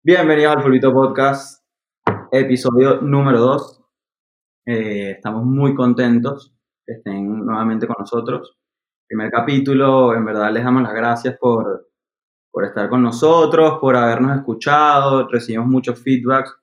[0.00, 1.64] Bienvenidos al Fulvito Podcast,
[2.30, 3.82] episodio número 2.
[4.66, 6.54] Eh, estamos muy contentos
[6.86, 8.56] que estén nuevamente con nosotros.
[9.08, 11.88] Primer capítulo, en verdad les damos las gracias por,
[12.52, 15.26] por estar con nosotros, por habernos escuchado.
[15.26, 16.54] Recibimos muchos feedbacks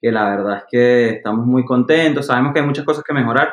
[0.00, 2.26] que la verdad es que estamos muy contentos.
[2.26, 3.52] Sabemos que hay muchas cosas que mejorar.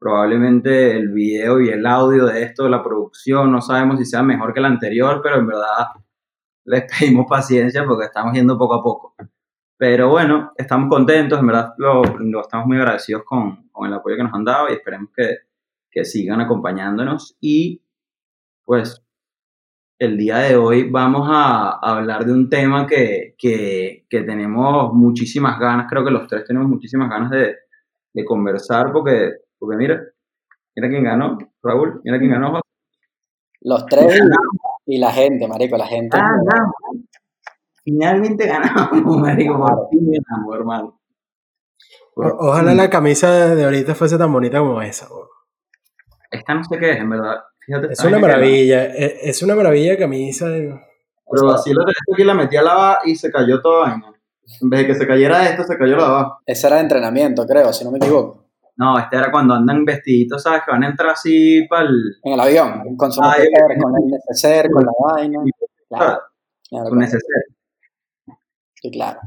[0.00, 4.54] Probablemente el video y el audio de esto, la producción, no sabemos si sea mejor
[4.54, 5.88] que el anterior, pero en verdad
[6.66, 9.14] les pedimos paciencia porque estamos yendo poco a poco.
[9.78, 14.16] Pero bueno, estamos contentos, en verdad lo, lo estamos muy agradecidos con, con, el apoyo
[14.16, 15.36] que nos han dado y esperemos que,
[15.90, 17.36] que sigan acompañándonos.
[17.40, 17.82] Y
[18.64, 19.02] pues
[19.98, 24.92] el día de hoy vamos a, a hablar de un tema que, que, que, tenemos
[24.94, 27.56] muchísimas ganas, creo que los tres tenemos muchísimas ganas de,
[28.12, 30.02] de conversar porque, porque mira,
[30.74, 32.60] mira quién ganó, Raúl, mira quién ganó.
[33.60, 34.20] Los tres
[34.86, 36.16] y la gente, marico, la gente.
[36.16, 37.02] Ah, no.
[37.84, 41.00] Finalmente ganamos, marico, por fin ganamos, hermano.
[42.14, 45.06] Ojalá la camisa de ahorita fuese tan bonita como esa.
[45.06, 45.28] Bro.
[46.30, 47.36] Esta no sé qué es, en verdad.
[47.58, 50.46] Fíjate, es una maravilla, es, es, una maravilla camisa.
[50.46, 54.12] Pero así lo tenés aquí, la metí a lavar y se cayó toda vaina.
[54.62, 56.40] En vez de que se cayera esto, se cayó la abajo.
[56.46, 58.45] Esa era de entrenamiento, creo, si no me equivoco.
[58.76, 60.62] No, este era cuando andan vestiditos, ¿sabes?
[60.64, 62.16] Que van a entrar así para el...
[62.22, 65.40] En el avión, con su ah, neceser, con el neceser, con la vaina.
[65.88, 66.20] Claro,
[66.68, 67.44] claro con neceser.
[68.74, 69.20] Sí, claro.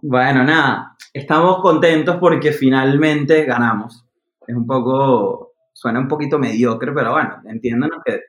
[0.00, 4.04] Bueno, nada, estamos contentos porque finalmente ganamos.
[4.44, 8.20] Es un poco, suena un poquito mediocre, pero bueno, entiéndanos que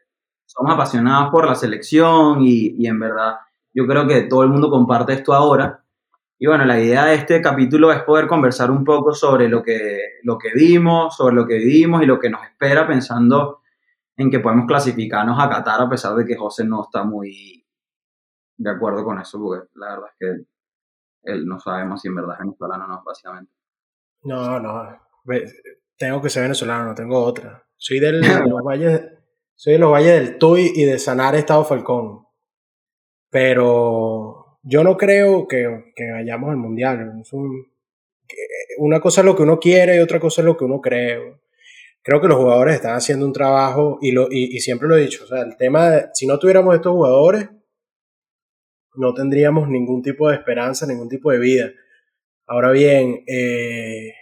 [0.46, 3.38] somos apasionados por la selección y, y en verdad
[3.74, 5.83] yo creo que todo el mundo comparte esto ahora
[6.44, 10.20] y bueno, la idea de este capítulo es poder conversar un poco sobre lo que,
[10.24, 13.62] lo que vimos, sobre lo que vivimos y lo que nos espera pensando
[14.18, 17.66] en que podemos clasificarnos a Qatar a pesar de que José no está muy
[18.58, 22.34] de acuerdo con eso, porque la verdad es que él no sabemos si en verdad
[22.34, 23.54] es venezolano o no, básicamente.
[24.24, 25.00] No, no,
[25.96, 27.66] tengo que ser venezolano, no tengo otra.
[27.78, 29.02] Soy, del, de los valles,
[29.56, 32.28] soy de los valles del Tuy y de Sanar Estado Falcón.
[33.30, 34.33] Pero
[34.64, 35.68] yo no creo que,
[36.12, 37.20] vayamos al mundial.
[37.22, 37.68] Es un,
[38.78, 41.42] una cosa es lo que uno quiere y otra cosa es lo que uno cree.
[42.02, 45.26] Creo que los jugadores están haciendo un trabajo y, lo, y, siempre lo he dicho.
[45.26, 47.50] O sea, el tema de si no tuviéramos estos jugadores,
[48.96, 51.72] no tendríamos ningún tipo de esperanza, ningún tipo de vida.
[52.46, 54.14] Ahora bien, eh,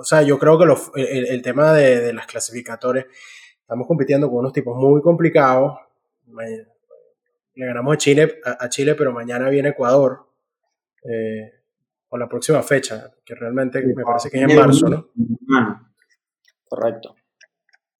[0.00, 3.06] o sea, yo creo que los, el, tema de las clasificatorias,
[3.60, 5.78] estamos compitiendo con unos tipos muy complicados
[7.58, 10.26] le ganamos a Chile, a, a Chile pero mañana viene Ecuador.
[11.04, 11.52] Eh,
[12.10, 15.08] o la próxima fecha, que realmente me parece que es en marzo, ¿no?
[16.66, 17.14] Correcto.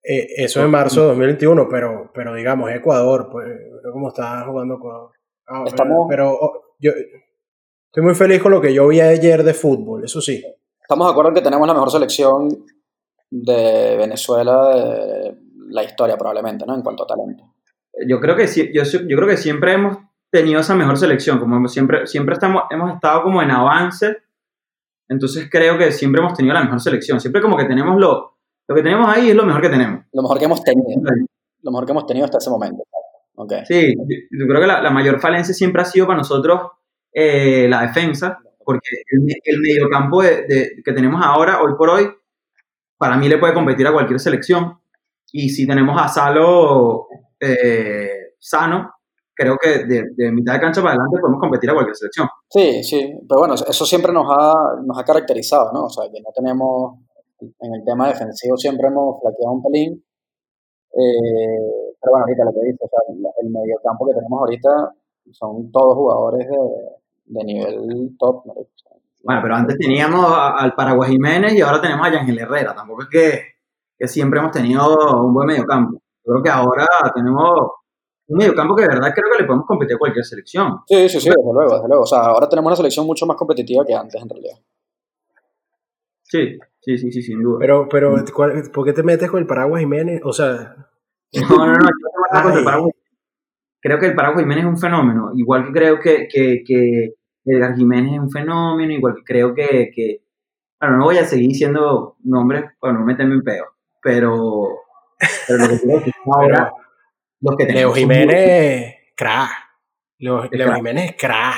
[0.02, 3.46] Eh, eso es en marzo de 2021, pero, pero digamos, Ecuador, pues,
[3.92, 5.10] cómo está jugando Ecuador.
[5.46, 6.06] Ah, Estamos...
[6.08, 10.20] Pero oh, yo estoy muy feliz con lo que yo vi ayer de fútbol, eso
[10.22, 10.42] sí.
[10.80, 12.64] Estamos de acuerdo en que tenemos la mejor selección
[13.30, 15.36] de Venezuela de
[15.68, 16.74] la historia, probablemente, ¿no?
[16.74, 17.57] En cuanto a talento
[18.06, 19.98] yo creo que yo, yo creo que siempre hemos
[20.30, 24.18] tenido esa mejor selección, como siempre, siempre estamos, hemos estado como en avance,
[25.08, 28.36] entonces creo que siempre hemos tenido la mejor selección, siempre como que tenemos lo,
[28.66, 30.04] lo que tenemos ahí es lo mejor que tenemos.
[30.12, 30.86] Lo mejor que hemos tenido,
[31.62, 32.82] lo mejor que hemos tenido hasta ese momento.
[33.34, 33.64] Okay.
[33.66, 36.72] Sí, yo, creo que la, la, mayor falencia siempre ha sido para nosotros
[37.12, 42.10] eh, la defensa, porque el, el mediocampo de, de, que tenemos ahora, hoy por hoy,
[42.98, 44.78] para mí le puede competir a cualquier selección.
[45.30, 47.06] Y si tenemos a Salo
[47.40, 48.90] eh, sano,
[49.34, 52.28] creo que de, de, mitad de cancha para adelante podemos competir a cualquier selección.
[52.48, 55.84] Sí, sí, pero bueno, eso siempre nos ha, nos ha caracterizado, ¿no?
[55.84, 56.98] O sea, que no tenemos,
[57.40, 60.04] en el tema defensivo siempre hemos flaqueado un pelín,
[60.90, 63.00] eh, pero bueno, ahorita lo que dice, o sea,
[63.42, 64.94] el mediocampo que tenemos ahorita
[65.30, 68.54] son todos jugadores de, de nivel top, ¿no?
[69.22, 73.08] Bueno, pero antes teníamos al Paraguay Jiménez y ahora tenemos a Yangel Herrera, tampoco es
[73.08, 73.40] que,
[73.98, 74.84] que siempre hemos tenido
[75.22, 77.70] un buen mediocampo creo que ahora tenemos
[78.28, 80.80] un mediocampo que de verdad creo que le podemos competir a cualquier selección.
[80.86, 82.02] Sí, sí, sí, desde luego, desde luego.
[82.02, 84.58] O sea, ahora tenemos una selección mucho más competitiva que antes, en realidad.
[86.22, 87.56] Sí, sí, sí, sí, sin duda.
[87.58, 88.14] Pero, pero,
[88.72, 90.20] ¿por qué te metes con el Paraguas Jiménez?
[90.24, 90.76] O sea...
[91.32, 92.92] No, no, no, yo te con el Paraguas.
[93.80, 97.14] Creo que el Paraguas Jiménez es un fenómeno, igual que creo que, que, que
[97.44, 100.24] Edgar Jiménez es un fenómeno, igual que creo que, que...
[100.80, 103.64] Bueno, no voy a seguir diciendo nombres para no meterme en peo,
[104.02, 104.68] pero
[105.46, 106.72] pero lo que creo que ahora,
[107.40, 109.50] los que Leo Jiménez, crack.
[110.18, 110.76] Leo, Leo crack.
[110.76, 111.56] Jiménez, crack.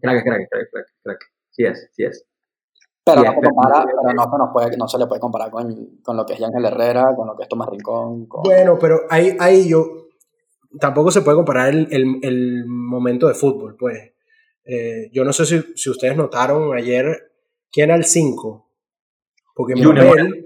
[0.00, 1.18] Crack, crack, crack, crack, crack.
[1.50, 2.26] Sí es, sí es.
[3.04, 5.50] Pero, sí, no, se compara, pero no, se nos puede, no se le puede comparar
[5.50, 8.26] con, con lo que es Ángel Herrera, con lo que es Tomás Rincón.
[8.26, 8.42] Con...
[8.42, 10.08] Bueno, pero ahí, ahí yo.
[10.78, 14.12] Tampoco se puede comparar el, el, el momento de fútbol, pues.
[14.64, 17.32] Eh, yo no sé si, si, ustedes notaron ayer
[17.72, 18.70] quién era el 5.
[19.54, 20.36] Porque Junior Moreno.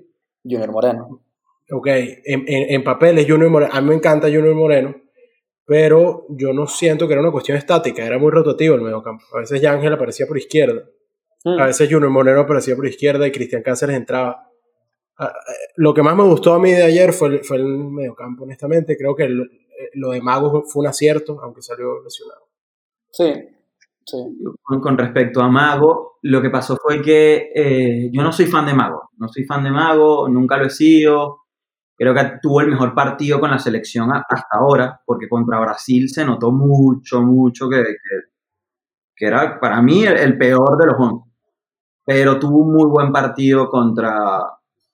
[0.43, 1.24] Junior Moreno.
[1.71, 3.73] Ok, en, en, en, papel es Junior Moreno.
[3.73, 4.95] A mí me encanta Junior Moreno,
[5.65, 9.25] pero yo no siento que era una cuestión estática, era muy rotativo el mediocampo.
[9.35, 10.85] A veces Ángel aparecía por izquierda,
[11.45, 11.59] hmm.
[11.61, 14.51] a veces Junior Moreno aparecía por izquierda y Cristian Cáceres entraba.
[15.17, 17.65] Ah, eh, lo que más me gustó a mí de ayer fue el, fue el
[17.65, 18.97] mediocampo, honestamente.
[18.97, 22.49] Creo que eh, lo de Mago fue un acierto, aunque salió lesionado.
[23.11, 23.33] Sí,
[24.05, 24.19] sí.
[24.63, 28.75] Con, respecto a Mago, lo que pasó fue que eh, yo no soy fan de
[28.75, 29.09] Mago.
[29.17, 31.44] No soy fan de Mago, nunca lo he sido.
[31.97, 36.25] Creo que tuvo el mejor partido con la selección hasta ahora, porque contra Brasil se
[36.25, 37.85] notó mucho, mucho que,
[39.17, 41.31] que, era para mí el, peor de los 11.
[42.05, 44.41] Pero tuvo un muy buen partido contra,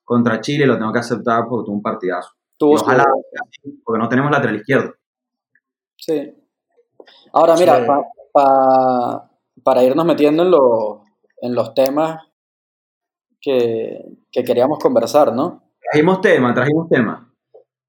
[0.05, 2.33] contra Chile, lo tengo que aceptar porque tuvo un partidazo.
[2.61, 3.07] ojalá,
[3.83, 4.95] porque no tenemos lateral izquierdo.
[5.97, 6.35] Sí.
[7.33, 7.87] Ahora, mira,
[9.65, 12.23] para irnos metiendo en, en los temas
[13.41, 15.70] que, que queríamos conversar, ¿no?
[15.91, 17.21] Trajimos temas, trajimos temas.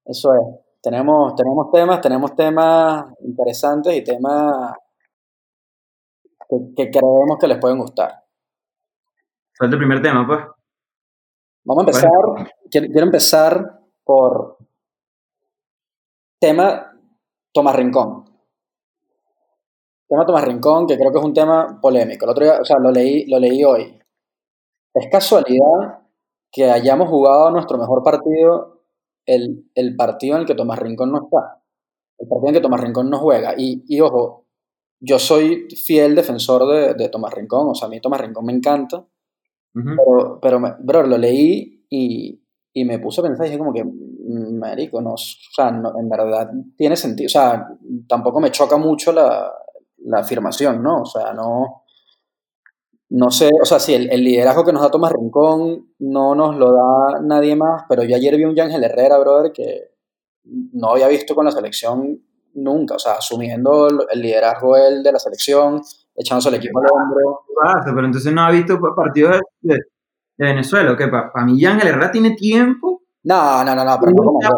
[0.04, 0.62] Eso es.
[0.82, 4.74] Tenemos, tenemos temas, tenemos temas interesantes y temas
[6.76, 8.24] que, creemos que les pueden gustar.
[9.56, 10.40] ¿Cuál es el primer tema, pues?
[11.64, 12.50] Vamos a empezar.
[12.68, 14.58] Quiero, empezar por
[16.40, 16.92] tema
[17.52, 18.24] Tomás Rincón.
[20.08, 22.24] Tema Tomás Rincón, que creo que es un tema polémico.
[22.24, 23.96] El otro día, o sea, lo leí, lo leí hoy.
[24.92, 26.01] Es casualidad
[26.52, 28.82] que hayamos jugado nuestro mejor partido
[29.26, 31.62] el, el, partido en el que Tomás Rincón no está.
[32.18, 33.54] El partido en el que Tomás Rincón no juega.
[33.56, 34.46] Y, y ojo,
[35.00, 37.68] yo soy fiel defensor de, de, Tomás Rincón.
[37.68, 39.04] O sea, a mí Tomás Rincón me encanta.
[39.74, 42.42] Pero, pero bro, lo leí y,
[42.74, 46.08] y, me puse a pensar y dije como que, marico, no, o sea, no, en
[46.10, 47.26] verdad tiene sentido.
[47.26, 47.68] O sea,
[48.06, 49.50] tampoco me choca mucho la,
[50.04, 51.02] la afirmación, ¿no?
[51.02, 51.81] O sea, no
[53.14, 56.72] no sé, o sea, sí, el, liderazgo que nos da Tomás Rincón no nos lo
[56.72, 59.90] da nadie más, pero yo ayer vi un Ángel Herrera, brother, que
[60.44, 62.22] no había visto con la selección
[62.54, 65.82] nunca, o sea, asumiendo el liderazgo él de la selección,
[66.16, 67.44] echándose el equipo al hombro.
[67.84, 69.76] Pero entonces no ha visto partidos de,
[70.38, 73.02] Venezuela, que para, mí Ángel Herrera tiene tiempo.
[73.24, 74.52] No, no, no, no, pero no como ayer.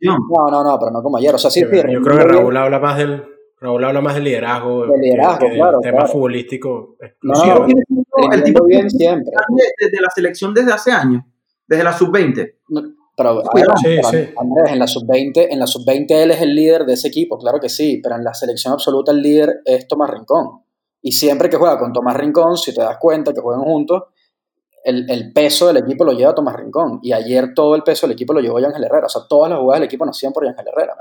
[0.00, 2.56] No, no, no, pero no como ayer, o sea, sí, Yo, yo creo que Raúl
[2.56, 4.86] habla más del Raúl habla más del liderazgo.
[4.86, 5.80] Del liderazgo, claro.
[5.80, 7.66] tema futbolístico exclusivo.
[7.66, 9.32] No, el tipo bien siempre.
[9.78, 11.24] Desde la selección desde hace años,
[11.66, 12.54] desde la sub-20.
[13.16, 13.42] pero,
[13.82, 14.30] sí, sí.
[14.36, 17.58] Andrés, en la sub-20, en la sub-20 él es el líder de ese equipo, claro
[17.60, 20.62] que sí, pero en la selección absoluta el líder es Tomás Rincón.
[21.02, 24.04] Y siempre que juega con Tomás Rincón, si te das cuenta que juegan juntos,
[24.84, 27.00] el, el, peso del equipo lo lleva Tomás Rincón.
[27.02, 29.06] Y ayer todo el peso del equipo lo llevó Ángel Herrera.
[29.06, 30.94] O sea, todas las jugadas del equipo nacían por Ángel Herrera.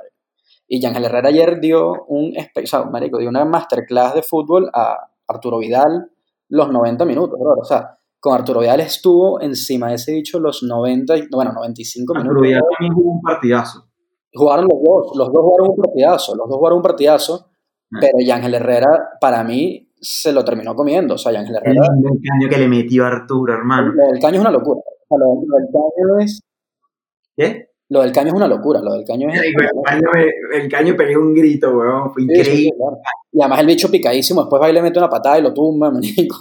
[0.67, 4.97] Y Ángel Herrera ayer dio un, o marico, dio una masterclass de fútbol a
[5.27, 6.11] Arturo Vidal
[6.49, 7.53] los 90 minutos, bro.
[7.59, 12.29] O sea, con Arturo Vidal estuvo encima de ese dicho los 90, bueno, 95 minutos.
[12.29, 13.87] Arturo Vidal también jugó un partidazo.
[14.33, 17.47] Jugaron los dos, los dos jugaron un partidazo, los dos jugaron un partidazo,
[17.93, 17.99] ah.
[18.01, 21.15] pero Ángel Herrera, para mí, se lo terminó comiendo.
[21.15, 21.71] O sea, Ángel Herrera.
[21.71, 23.93] El, caño que le metió a Arturo, hermano.
[24.13, 24.81] El, caño es una locura.
[25.07, 26.41] O sea, el caño es.
[27.35, 27.69] ¿Qué?
[27.89, 29.41] Lo del caño es una locura, lo del caño es...
[29.41, 32.73] El caño, el un grito, weón, fue increíble.
[33.31, 35.89] Y además el bicho picadísimo, después va y le mete una patada y lo tumba,
[35.89, 36.37] manico.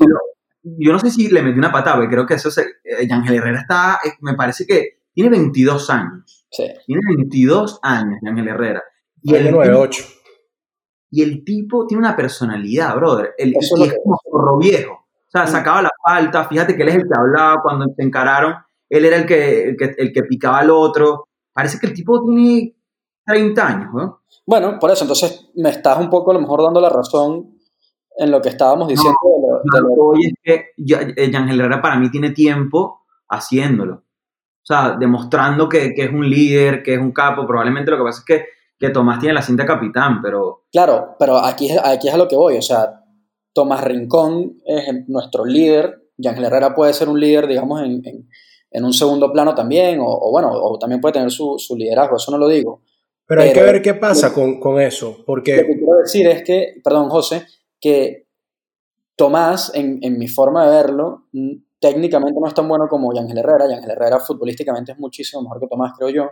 [0.63, 2.63] Yo no sé si le metió una patada, porque creo que eso se...
[2.83, 6.47] Eh, Ángel Herrera está, eh, me parece que tiene 22 años.
[6.51, 6.65] Sí.
[6.85, 8.83] Tiene 22 años, Ángel Herrera.
[9.23, 10.05] Y el, 98.
[11.13, 13.35] Y el tipo tiene una personalidad, brother.
[13.39, 14.95] El, y es, como zorro viejo.
[14.95, 18.55] O sea, sacaba la falta, fíjate que él es el que hablaba cuando se encararon.
[18.89, 22.23] Él era el que, el que, el que picaba al otro parece que el tipo
[22.23, 22.77] tiene
[23.25, 24.21] 30 años, ¿no?
[24.45, 27.57] Bueno, por eso, entonces me estás un poco a lo mejor dando la razón
[28.15, 29.17] en lo que estábamos diciendo.
[29.25, 33.95] No, lo, Hoy es que Yangel Herrera para mí tiene tiempo haciéndolo.
[33.95, 37.47] O sea, demostrando que, que, es un líder, que es un capo.
[37.47, 38.45] Probablemente lo que pasa es que,
[38.79, 40.67] que Tomás tiene la cinta capitán, pero...
[40.71, 42.59] Claro, pero aquí, aquí es a lo que voy.
[42.59, 43.03] O sea,
[43.55, 46.11] Tomás Rincón es nuestro líder.
[46.19, 48.29] Yangel Herrera puede ser un líder, digamos, en en
[48.73, 52.49] un segundo plano también, o, bueno, o también puede tener su, liderazgo, eso no lo
[52.49, 52.83] digo.
[53.27, 55.57] Pero, hay que ver qué pasa con, con, eso, porque...
[55.57, 57.45] Lo que quiero decir es que, perdón José,
[57.81, 58.27] que
[59.17, 61.25] Tomás, en, en mi forma de verlo,
[61.81, 63.69] técnicamente no es tan bueno como Yangel Herrera.
[63.69, 66.31] Yangel Herrera futbolísticamente es muchísimo mejor que Tomás, creo yo.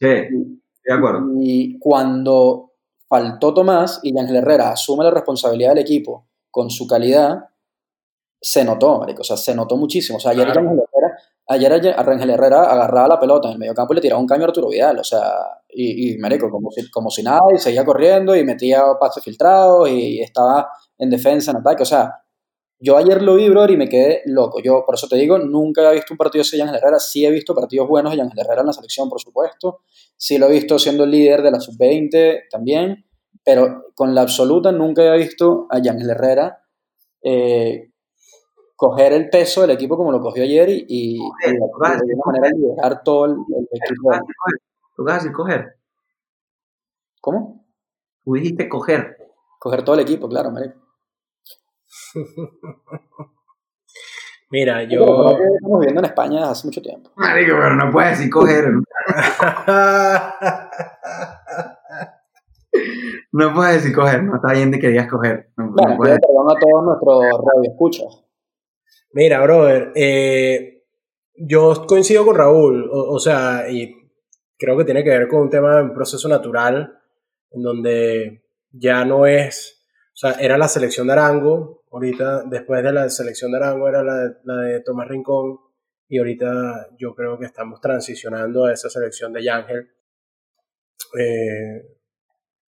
[0.00, 1.26] Sí, de acuerdo.
[1.38, 2.72] Y cuando
[3.08, 7.48] faltó Tomás y Yangel Herrera asume la responsabilidad del equipo con su calidad,
[8.40, 10.18] se notó, marico, o sea, se notó muchísimo.
[10.18, 10.74] O sea, ayer Herrera
[11.48, 14.44] Ayer Rangel Herrera agarraba la pelota en el medio campo y le tiraba un caño
[14.44, 14.98] a Arturo Vidal.
[14.98, 15.22] O sea,
[15.68, 19.88] y, y marico, como si, como si nada, y seguía corriendo y metía pases filtrados
[19.88, 20.68] y estaba
[20.98, 21.82] en defensa, en ataque.
[21.82, 22.22] O sea,
[22.84, 24.60] yo ayer lo vi, brother, y me quedé loco.
[24.60, 26.98] Yo, por eso te digo, nunca he visto un partido de Yangel Herrera.
[26.98, 29.82] Sí he visto partidos buenos de Yangel Herrera en la selección, por supuesto.
[30.16, 33.04] Sí lo he visto siendo el líder de la sub-20 también.
[33.44, 36.62] Pero con la absoluta nunca he visto a Yangel Herrera
[37.22, 37.91] eh,
[38.82, 43.04] coger el peso del equipo como lo cogió ayer y, y, de alguna manera liderar
[43.04, 43.36] todo el,
[43.70, 44.10] equipo.
[44.96, 45.76] ¿Tú vas a decir coger?
[47.20, 47.64] ¿Cómo?
[48.24, 49.18] Tú dijiste coger.
[49.60, 50.80] Coger todo el equipo, claro, marico.
[54.50, 55.30] Mira, yo.
[55.54, 57.10] Estamos viviendo en España desde hace mucho tiempo.
[57.14, 58.64] Marico, pero no puedes decir coger.
[63.30, 65.52] no puedes decir coger, no está bien de que digas coger.
[65.56, 68.21] No, bueno, no perdón a todos nuestros radioescuchas.
[69.12, 70.84] Mira, brother, eh,
[71.34, 73.94] yo coincido con Raúl, o, sea, y
[74.58, 76.98] creo que tiene que ver con un tema de un proceso natural,
[77.50, 82.92] en donde ya no es o sea, era la selección de Arango, ahorita después de
[82.92, 85.58] la selección de Arango era la, de Tomás Rincón
[86.06, 89.90] y ahorita yo creo que estamos transicionando a esa selección de Yangel.
[91.18, 91.82] Eh,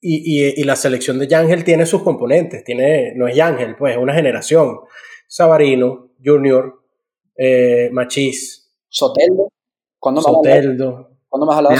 [0.01, 3.95] y, y, y, la selección de Yangel tiene sus componentes, tiene, no es Yangel, pues
[3.95, 4.81] es una generación.
[5.29, 6.83] Sabarino, Junior,
[7.37, 8.71] eh, Machís.
[8.89, 9.49] Soteldo.
[9.99, 11.11] ¿Cuándo Soteldo.
[11.29, 11.77] ¿Cuándo más hablado?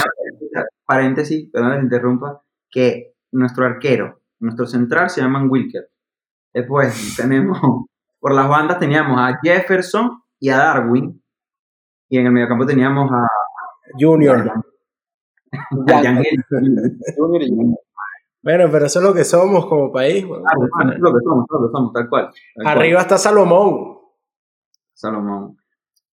[0.85, 5.89] Paréntesis, perdón que te interrumpa, que nuestro arquero nuestro central se llama Wilker.
[6.53, 7.59] Después tenemos,
[8.19, 11.21] por las bandas teníamos a Jefferson y a Darwin.
[12.09, 13.27] Y en el mediocampo teníamos a
[13.99, 14.51] Junior.
[18.43, 20.23] Bueno, pero eso es lo que somos como país.
[20.23, 20.53] Ah,
[20.93, 22.31] es lo que somos, lo que somos, tal cual.
[22.63, 23.94] Arriba está Salomón.
[24.95, 25.57] Salomón.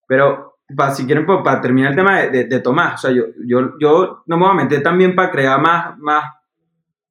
[0.07, 3.71] Pero para, si quieren, para terminar el tema de, de, Tomás, o sea, yo, yo,
[3.79, 6.25] yo no me voy a meter también para crear más, más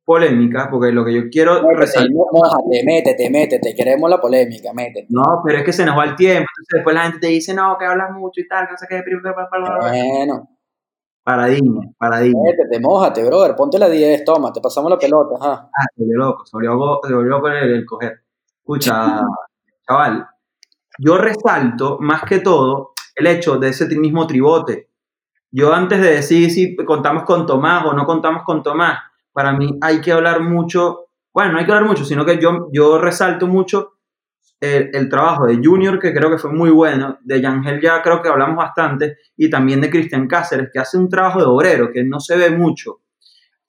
[0.04, 2.10] polémica, porque lo que yo quiero resaltar.
[2.10, 5.06] Mójate, métete, métete, queremos la polémica, métete.
[5.10, 7.54] No, pero es que se nos va el tiempo, entonces después la gente te dice,
[7.54, 9.02] no, que hablas mucho y tal, que no sé qué,
[9.80, 10.48] Bueno.
[11.24, 12.40] Paradigma, paradigma.
[12.44, 15.70] Métete, mójate, brother, ponte la 10, toma, te pasamos la pelota, ajá.
[15.72, 16.44] Ah, se volvió loco,
[17.06, 18.22] se volvió loco el, el coger.
[18.58, 19.20] Escucha,
[19.88, 20.26] chaval,
[21.04, 24.88] yo resalto más que todo el hecho de ese mismo tribote.
[25.50, 29.00] Yo antes de decir si contamos con Tomás o no contamos con Tomás,
[29.32, 32.68] para mí hay que hablar mucho, bueno, no hay que hablar mucho, sino que yo,
[32.72, 33.94] yo resalto mucho
[34.60, 38.22] el, el, trabajo de Junior, que creo que fue muy bueno, de Yangel ya creo
[38.22, 42.04] que hablamos bastante, y también de Cristian Cáceres, que hace un trabajo de obrero, que
[42.04, 43.01] no se ve mucho.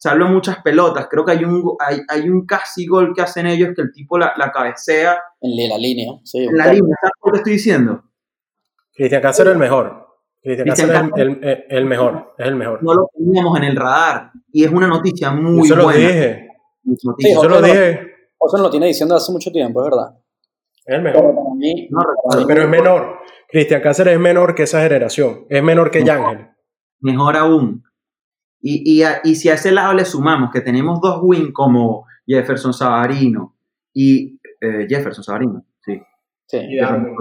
[0.04, 3.70] Salvo muchas pelotas, creo que hay un, hay, hay un casi gol que hacen ellos
[3.74, 5.18] que el tipo la, la cabecea.
[5.40, 6.40] En la línea, sí.
[6.40, 8.04] En la línea, ¿sabes lo que estoy diciendo?
[8.94, 10.08] Cristian Cáceres es el mejor.
[10.42, 12.84] Cristian Cáceres es el, el, el, mejor, es el mejor.
[12.84, 15.92] No lo teníamos en el radar y es una noticia muy Eso buena.
[15.94, 16.48] lo dije.
[16.84, 18.02] Sí, Eso lo dije.
[18.38, 20.18] José lo tiene diciendo hace mucho tiempo, es verdad.
[20.86, 21.22] Es el mejor.
[21.22, 22.46] Pero, mí, No.
[22.46, 23.20] Pero es menor.
[23.48, 25.46] Cristian Cáceres es menor que esa generación.
[25.50, 26.50] Es menor que Yangel.
[27.00, 27.86] Mejor aún.
[28.66, 32.06] Y, y, a- y si a ese lado le sumamos que tenemos dos win como
[32.26, 33.58] Jefferson Sabarino
[33.94, 36.02] y eh, Jefferson Sabarino, sí.
[36.48, 36.58] Sí.
[36.70, 37.14] Y Darwin.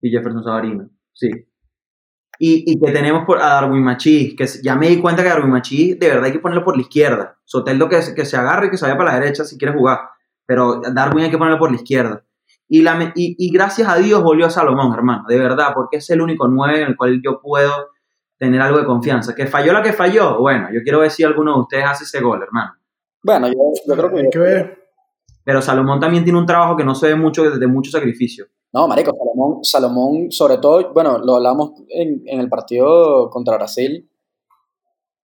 [0.00, 1.28] Y Jefferson Sabarino, sí.
[2.40, 5.50] Y, y que tenemos por, a Darwin Machís, que ya me di cuenta que Darwin
[5.50, 7.36] Machís de verdad hay que ponerlo por la izquierda.
[7.44, 9.74] Soteldo que, se- que se agarre y que se vaya para la derecha si quiere
[9.76, 9.98] jugar.
[10.46, 12.24] Pero Darwin hay que ponerlo por la izquierda.
[12.68, 16.08] Y, la, y, y gracias a Dios volvió a Salomón, hermano, de verdad, porque es
[16.10, 17.72] el único 9 en el cual yo puedo
[18.38, 19.34] tener algo de confianza.
[19.34, 22.20] Que falló la que falló, bueno, yo quiero ver si alguno de ustedes hace ese
[22.20, 22.72] gol, hermano.
[23.22, 23.54] Bueno, yo,
[23.86, 24.20] yo creo que...
[24.20, 24.78] Hay que ver.
[25.44, 28.46] Pero Salomón también tiene un trabajo que no se ve mucho desde mucho sacrificio.
[28.72, 34.10] No, marico, Salomón, Salomón, sobre todo, bueno, lo hablamos en, en el partido contra Brasil,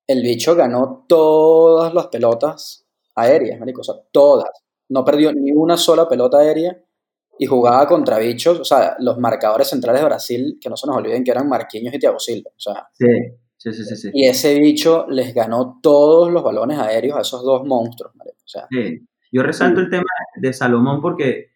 [0.07, 4.49] el bicho ganó todas las pelotas aéreas, marico, o sea, todas.
[4.89, 6.79] No perdió ni una sola pelota aérea
[7.39, 10.97] y jugaba contra bichos, o sea, los marcadores centrales de Brasil, que no se nos
[10.97, 13.07] olviden que eran Marquinhos y Thiago Silva, o sea, Sí,
[13.57, 13.97] sí, sí, sí.
[13.97, 14.11] sí.
[14.13, 18.67] y ese bicho les ganó todos los balones aéreos a esos dos monstruos, o sea,
[18.71, 19.07] Sí.
[19.35, 20.05] Yo resalto el tema
[20.37, 21.49] de Salomón porque,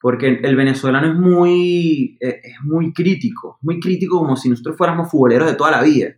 [0.00, 5.10] porque el venezolano es muy, eh, es muy crítico, muy crítico como si nosotros fuéramos
[5.10, 6.16] futboleros de toda la vida.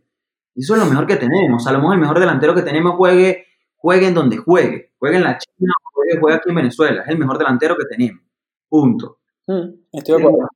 [0.55, 1.65] Y eso es lo mejor que tenemos.
[1.65, 5.39] Salomón es el mejor delantero que tenemos, juegue, juegue en donde juegue, juegue en la
[5.39, 7.03] China, juegue, juegue aquí en Venezuela.
[7.03, 8.23] Es el mejor delantero que tenemos.
[8.69, 9.19] Punto.
[9.47, 10.49] mm, estoy de acuerdo.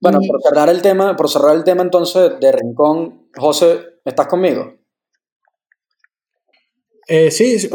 [0.00, 4.74] Bueno, por cerrar el tema, por cerrar el tema entonces de Rincón, José, ¿estás conmigo?
[7.06, 7.68] Eh, sí, sí,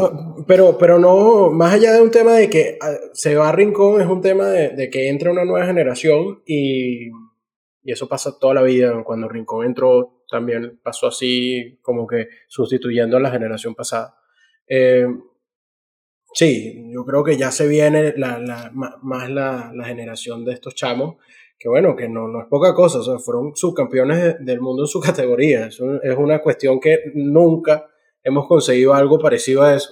[0.46, 4.00] pero, pero no, más allá de un tema de que ah, se va a Rincón,
[4.00, 8.54] es un tema de, de que entra una nueva generación y, y eso pasa toda
[8.54, 9.02] la vida.
[9.04, 14.18] Cuando Rincón entró, también pasó así, como que sustituyendo a la generación pasada.
[14.68, 15.06] Eh,
[16.34, 18.70] sí, yo creo que ya se viene la,
[19.02, 21.16] más la, generación de estos chamos,
[21.58, 24.88] que bueno, que no, no es poca cosa, o sea, fueron subcampeones del mundo en
[24.88, 25.66] su categoría.
[25.66, 27.88] es una cuestión que nunca
[28.22, 29.90] hemos conseguido algo parecido a eso.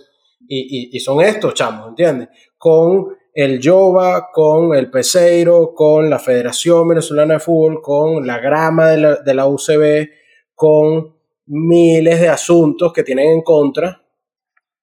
[0.48, 2.28] Y, y, y son estos chamos, ¿entiendes?
[2.56, 8.88] Con el YOVA, con el Peseiro, con la Federación Venezolana de Fútbol, con la grama
[8.88, 10.08] de la, de la UCB,
[10.54, 11.16] con
[11.46, 14.02] miles de asuntos que tienen en contra.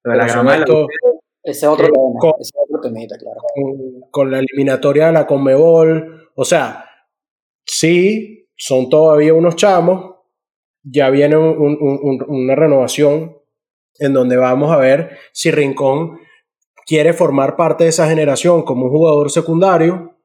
[0.00, 0.64] Pero la grama
[1.44, 3.40] ese es otro tema, con, ese otro temita, claro.
[4.10, 6.86] Con, la eliminatoria de la Conmebol, o sea,
[7.66, 10.14] sí, son todavía unos chamos,
[10.82, 13.38] ya viene una renovación
[13.98, 16.18] en donde vamos a ver si Rincón
[16.86, 20.16] quiere formar parte de esa generación como un jugador secundario,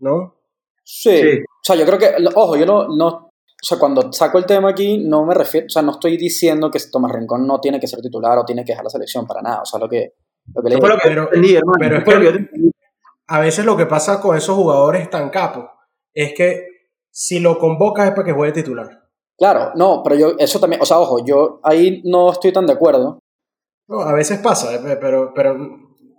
[0.00, 0.36] ¿no?
[0.84, 1.20] Sí.
[1.20, 3.31] O sea, yo creo que, ojo, yo no, no,
[3.62, 6.70] o sea, cuando saco el tema aquí, no me refiero, o sea, no estoy diciendo
[6.70, 9.40] que Tomás Rincón no tiene que ser titular o tiene que dejar la selección para
[9.40, 10.14] nada, o sea, lo que,
[10.52, 10.88] lo que le digo.
[11.02, 12.48] Pero, pero es que
[13.28, 15.66] a veces lo que pasa con esos jugadores tan capos
[16.12, 16.66] es que
[17.10, 18.88] si lo convocas es para que juegue titular.
[19.38, 22.72] Claro, no, pero yo, eso también, o sea, ojo, yo ahí no estoy tan de
[22.72, 23.22] acuerdo,
[23.88, 25.56] no, a veces pasa, eh, pero, pero...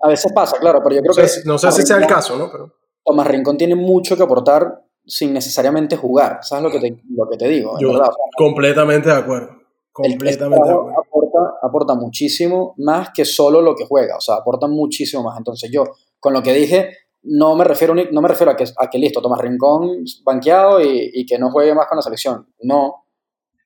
[0.02, 1.32] A veces pasa, claro, pero yo creo que...
[1.46, 2.52] No sé si sea el caso, ¿no?
[2.52, 2.72] Pero...
[3.04, 7.38] Tomás Rincón tiene mucho que aportar sin necesariamente jugar, ¿sabes lo que te, lo que
[7.38, 7.78] te digo?
[7.80, 7.92] Yo,
[8.38, 9.50] completamente de acuerdo.
[9.92, 11.00] Completamente de acuerdo.
[11.00, 15.38] Aporta, aporta muchísimo más que solo lo que juega, o sea, aporta muchísimo más.
[15.38, 15.84] Entonces yo,
[16.20, 16.90] con lo que dije,
[17.24, 21.12] no me refiero, no me refiero a, que, a que listo, Tomás Rincón banqueado y,
[21.14, 22.48] y que no juegue más con la selección.
[22.62, 23.04] No,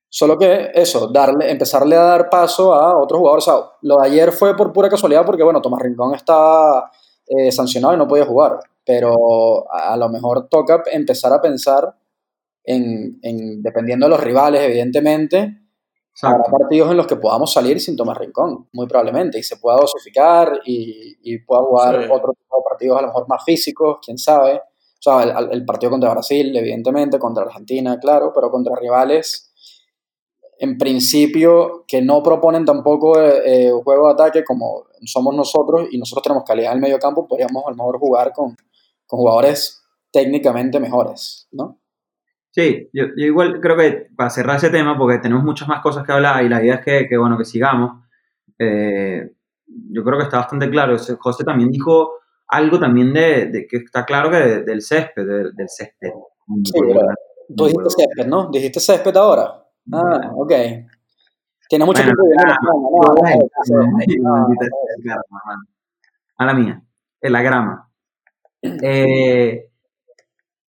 [0.10, 3.48] Solo que eso, darle, empezarle a dar paso a otros jugadores.
[3.48, 6.89] O sea, lo de ayer fue por pura casualidad porque, bueno, Tomás Rincón está
[7.27, 8.60] eh, sancionado y no podía jugar.
[8.88, 11.94] Pero a, lo mejor toca empezar a pensar
[12.63, 15.62] en, en dependiendo de los rivales, evidentemente,
[16.22, 19.77] habrá partidos en los que podamos salir sin Tomás Rincón, muy probablemente, y se pueda
[19.77, 24.17] dosificar y, y pueda jugar otro tipo de partidos a lo mejor más físicos, quién
[24.17, 24.54] sabe.
[24.56, 29.47] O sea, el, el partido contra Brasil, evidentemente, contra Argentina, claro, pero contra rivales
[30.60, 35.97] en principio, que no proponen tampoco eh, un juego de ataque como somos nosotros y
[35.97, 38.56] nosotros tenemos calidad en el medio campo, podríamos a lo mejor jugar con,
[39.08, 41.80] con jugadores técnicamente mejores, ¿no?
[42.52, 46.12] Sí, yo, igual creo que para cerrar ese tema, porque tenemos muchas más cosas que
[46.12, 48.04] hablar y la idea es que, que bueno, que sigamos,
[48.58, 49.32] eh,
[49.65, 50.96] yo creo que está bastante claro.
[51.20, 52.13] José también dijo
[52.48, 56.10] algo también de, de que está claro que del césped, del césped.
[56.63, 56.80] Sí,
[57.56, 58.50] tú dijiste césped, ¿no?
[58.50, 59.63] Dijiste césped ahora.
[59.91, 60.52] Ah, ok.
[61.70, 62.24] Tiene mucho tiempo
[66.38, 66.82] A la mía.
[67.20, 67.87] Es la grama.
[68.82, 69.69] Eh,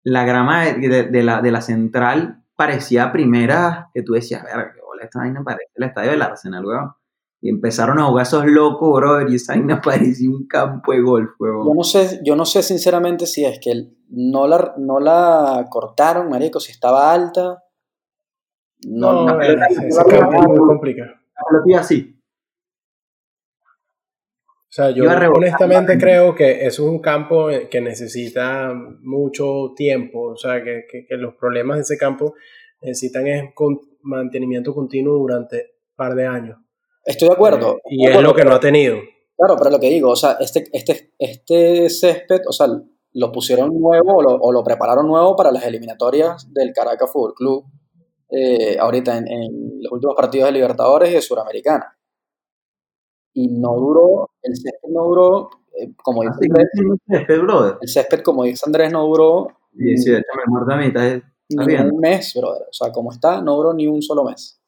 [0.04, 5.04] la grama de, la, de la central parecía primera que tú decías, ver, qué bola,
[5.04, 6.92] esta vaina parece el estadio del Arsenal, weón.
[7.40, 11.32] Y empezaron a jugar esos locos, bro, y esa vaina parecía un campo de golf,
[11.40, 11.68] weón.
[11.68, 13.74] Yo no sé, yo no sé sinceramente si es que
[14.10, 17.64] no la, no la cortaron, marico, si estaba alta
[18.86, 21.12] no, no, ese campo es muy complicado.
[21.78, 22.17] así.
[24.70, 30.62] O sea, yo honestamente creo que es un campo que necesita mucho tiempo, o sea,
[30.62, 32.36] que, que, los problemas de ese campo
[32.82, 36.58] necesitan es con mantenimiento continuo durante un par de años.
[37.06, 37.78] Estoy de acuerdo.
[37.78, 38.98] Eh, y es lo que no ha tenido.
[39.38, 42.68] Claro, pero lo que digo, o sea, este, este, este césped, o sea,
[43.14, 47.34] lo pusieron nuevo o lo, o lo prepararon nuevo para las eliminatorias del Caracas Fútbol
[47.36, 47.66] Club
[48.30, 51.97] eh, ahorita en, los últimos partidos de Libertadores y de Suramericana.
[53.40, 57.40] Y no duró, el césped no duró, eh, como dice Andrés, el césped,
[57.82, 59.92] el césped, como dice Andrés, no duró ni
[61.76, 62.64] un mes, brother.
[62.64, 64.60] O sea, como está, no duró ni un solo mes.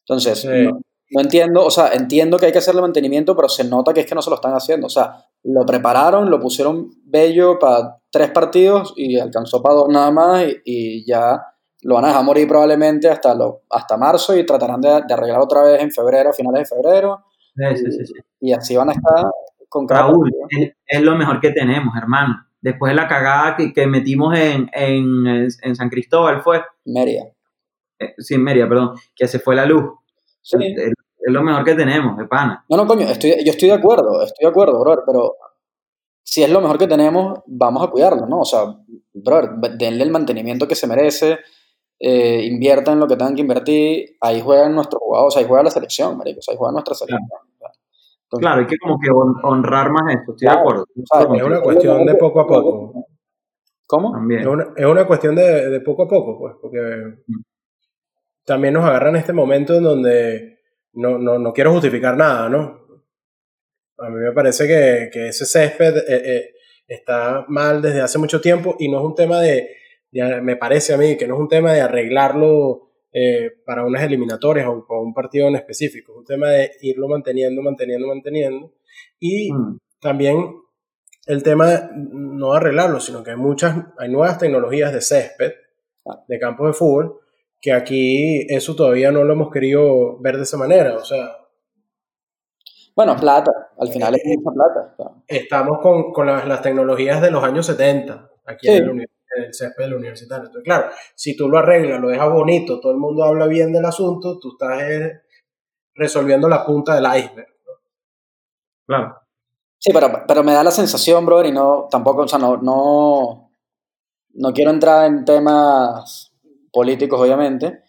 [0.00, 0.78] Entonces, no,
[1.10, 4.06] no, entiendo, o sea, entiendo que hay que hacerle mantenimiento, pero se nota que es
[4.06, 4.86] que no se lo están haciendo.
[4.86, 10.10] O sea, lo prepararon, lo pusieron bello para tres partidos y alcanzó para dos nada
[10.10, 11.40] más y ya
[11.82, 15.62] lo van a dejar morir probablemente hasta, lo, hasta marzo y tratarán de, arreglar otra
[15.62, 17.24] vez en febrero, finales de febrero.
[17.54, 19.24] Sí, sí, sí, y, así van a estar
[19.68, 20.30] con Raúl,
[20.86, 22.46] es, lo mejor que tenemos, hermano.
[22.60, 26.62] Después de la cagada que, que metimos en, en, en, San Cristóbal, fue.
[26.84, 27.24] Mérida.
[27.98, 29.84] Eh, sí, Mérida, perdón, que se fue la luz.
[30.42, 30.56] Sí.
[30.60, 30.92] Es,
[31.28, 32.64] lo mejor que tenemos, de pana.
[32.68, 35.36] No, no, coño, estoy, yo estoy de acuerdo, estoy de acuerdo, brother, pero
[36.22, 38.40] si es lo mejor que tenemos, vamos a cuidarlo, ¿no?
[38.40, 38.76] O sea,
[39.12, 41.38] brother, denle el mantenimiento que se merece,
[41.98, 45.70] eh, inviertan en lo que tengan que invertir, ahí juegan nuestros jugadores, ahí juega la
[45.70, 47.28] selección, marico, ahí juega nuestra selección.
[48.28, 48.60] Claro.
[48.60, 50.84] hay que como que honrar más esto, estoy de acuerdo.
[50.94, 53.06] es una cuestión de poco a poco.
[53.86, 54.12] ¿Cómo?
[54.12, 54.40] También.
[54.40, 56.78] Es una, es una cuestión de, de poco a poco, pues, porque
[57.26, 57.40] Mm.
[58.44, 60.58] también nos agarra en este momento en donde
[60.94, 62.80] no, no, no quiero justificar nada, ¿no?
[63.98, 66.50] A mí me parece que, que ese césped eh, eh,
[66.86, 69.70] está mal desde hace mucho tiempo y no es un tema de,
[70.10, 74.02] de- me parece a mí, que no es un tema de arreglarlo eh, para unas
[74.02, 78.72] eliminatorias o para un partido en específico, es un tema de irlo manteniendo, manteniendo, manteniendo.
[79.18, 79.78] Y Mm.
[80.00, 80.54] también
[81.26, 85.52] el tema de no arreglarlo, sino que hay muchas, hay nuevas tecnologías de césped,
[86.28, 87.20] de campos de fútbol,
[87.60, 90.94] que aquí eso todavía no lo hemos querido ver de esa manera.
[90.96, 91.36] O sea,
[92.94, 93.50] Bueno, plata.
[93.78, 94.94] Al final es mucha plata.
[94.98, 98.72] o estamos con, con las, las tecnologías de los años 70 aquí Sí.
[98.74, 100.46] en, el, uni- en el césped del universitario.
[100.46, 103.84] Entonces, claro, si tú lo arreglas, lo dejas bonito, todo el mundo habla bien del
[103.84, 105.20] asunto, tú estás eh,
[105.94, 107.48] resolviendo la punta del iceberg.
[108.86, 109.16] Claro.
[109.78, 113.50] Sí, pero, pero me da la sensación, brother, y no, tampoco, o sea, no, no,
[114.34, 116.32] no quiero entrar en temas
[116.72, 117.82] políticos, obviamente,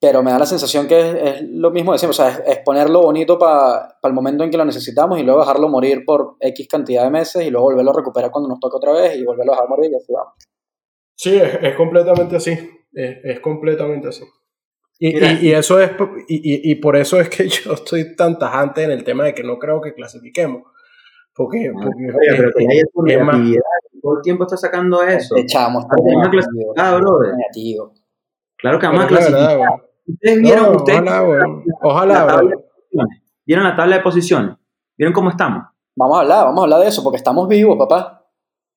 [0.00, 2.42] pero me da la sensación que es, es lo mismo de siempre, o sea, es,
[2.46, 6.36] es ponerlo bonito para el momento en que lo necesitamos y luego dejarlo morir por
[6.40, 9.24] X cantidad de meses y luego volverlo a recuperar cuando nos toque otra vez y
[9.24, 10.34] volverlo a dejar morir y así vamos.
[11.22, 12.52] Sí, es, es completamente así.
[12.92, 14.24] Es, es completamente así.
[14.98, 15.32] Y, Mira.
[15.32, 15.90] y- y eso es
[16.28, 19.34] y, y- y por eso es que yo estoy tan tajante en el tema de
[19.34, 20.62] que no creo que clasifiquemos.
[21.34, 23.62] Porque, porque Oye, pero que es- haya tu es más- negatividad,
[24.02, 25.36] todo el tiempo está sacando eso.
[25.36, 27.34] Echamos Ah, clasificar, brother.
[27.36, 27.92] negativo.
[28.56, 29.58] Claro que vamos a verdad, clasificar.
[29.58, 29.80] weón.
[30.06, 31.62] Ustedes No, vieron, ustedes ojalá.
[31.82, 33.06] Ojalá, la.
[33.46, 34.56] ¿Vieron la tabla de posiciones?
[34.96, 35.64] ¿Vieron cómo estamos?
[35.96, 38.26] Vamos a hablar, vamos a hablar de eso, porque estamos vivos, papá.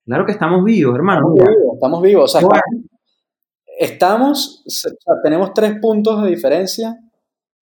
[0.05, 1.33] Claro que estamos vivos, hermano.
[1.37, 2.23] Estamos vivos, estamos vivos.
[2.23, 2.61] O sea, Bueno.
[3.79, 4.91] estamos, o sea,
[5.23, 6.97] tenemos tres puntos de diferencia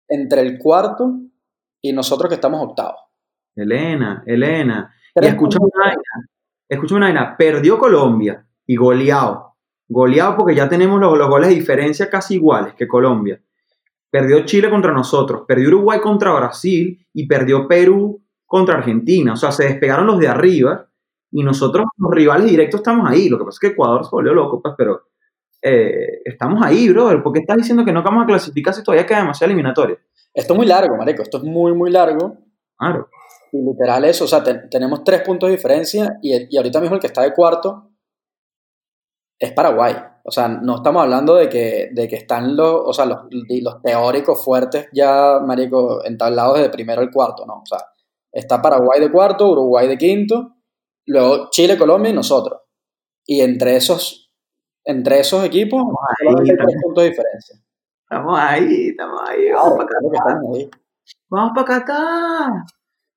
[0.09, 1.21] entre el cuarto
[1.83, 3.01] y nosotros que estamos octavos.
[3.55, 4.94] Elena, Elena.
[5.14, 5.29] Y una
[5.85, 6.87] vaina.
[6.90, 7.37] Una vaina.
[7.37, 9.57] Perdió Colombia y goleado.
[9.88, 13.40] Goleado porque ya tenemos los, los goles de diferencia casi iguales que Colombia.
[14.11, 15.42] Perdió Chile contra nosotros.
[15.47, 19.33] Perdió Uruguay contra Brasil y perdió Perú contra Argentina.
[19.33, 20.88] O sea, se despegaron los de arriba
[21.30, 23.28] y nosotros, los rivales directos, estamos ahí.
[23.28, 25.02] Lo que pasa es que Ecuador se volvió loco, pues, pero
[25.62, 27.22] eh, estamos ahí, brother.
[27.22, 29.98] ¿Por qué estás diciendo que no vamos a clasificar si todavía queda demasiada eliminatoria?
[30.32, 31.22] Esto es muy largo, marico.
[31.22, 32.38] Esto es muy, muy largo.
[32.78, 33.08] Claro.
[33.52, 34.24] Y literal eso.
[34.24, 37.22] O sea, te- tenemos tres puntos de diferencia y, y ahorita mismo el que está
[37.22, 37.90] de cuarto
[39.38, 39.94] es Paraguay.
[40.24, 43.82] O sea, no estamos hablando de que, de que están los, o sea, los, los
[43.82, 47.54] teóricos fuertes ya, marico, entablados desde primero al cuarto, ¿no?
[47.62, 47.78] O sea,
[48.30, 50.56] está Paraguay de cuarto, Uruguay de quinto,
[51.09, 52.61] luego Chile, Colombia y nosotros.
[53.27, 54.33] Y entre esos,
[54.85, 55.83] entre esos equipos,
[56.23, 57.57] solamente hay tres puntos de diferencia.
[58.03, 59.51] Estamos ahí, estamos ahí.
[59.53, 60.37] Vamos para Claro Qatar.
[60.55, 60.71] ahí.
[61.29, 62.53] Vamos para Qatar.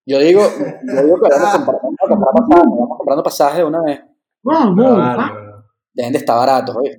[0.06, 3.82] Yo digo, yo digo que vamos comprando, vamos comprando pasajes, vamos comprando pasajes de una
[3.84, 4.02] vez.
[4.44, 4.76] Vamos.
[4.76, 5.16] No, va.
[5.16, 5.64] vale, weón.
[5.94, 6.98] Deben de estar baratos, oye.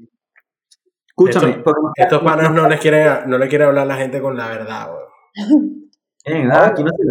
[1.09, 1.51] Escúchame.
[1.51, 4.37] Esto- porque- Estos panas no les quieren, no le quiere hablar a la gente con
[4.37, 5.03] la verdad, weón.
[6.25, 7.03] Eh, nada, aquí no se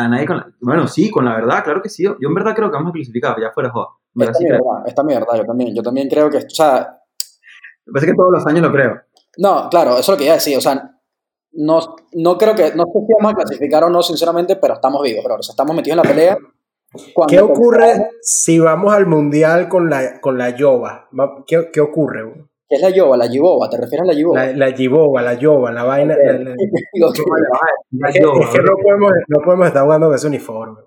[0.00, 0.46] a, nadie con la...
[0.60, 2.02] Bueno, sí, con la verdad, claro que sí.
[2.04, 3.88] Yo en verdad creo que vamos a clasificar, ya fuera joda.
[4.14, 4.70] Esta sí es mi creo.
[4.72, 6.98] verdad, esta es mi verdad, yo también, yo también creo que, o sea,
[7.86, 9.00] Me parece que todos los años lo creo.
[9.38, 10.94] no, claro, eso es lo que iba a decir, o sea,
[11.52, 11.80] no,
[12.12, 15.24] no creo que, no sé si vamos a clasificar o no, sinceramente, pero estamos vivos,
[15.24, 16.38] bro, o sea, estamos metidos en la pelea.
[17.14, 21.08] Cuando ¿Qué ocurre si vamos al mundial con la, con la Yoba?
[21.18, 22.24] Va- ¿Qué, qué ocurre?
[22.24, 22.47] weón?
[22.68, 23.16] ¿Qué es la Yoba?
[23.16, 24.44] La Yiboba, ¿te refieres a la Yiboba?
[24.46, 26.14] La, la Yiboba, la Yoba, la vaina.
[26.16, 28.32] la- la- es que, es no,
[28.82, 30.80] podemos, no podemos estar jugando con ese uniforme.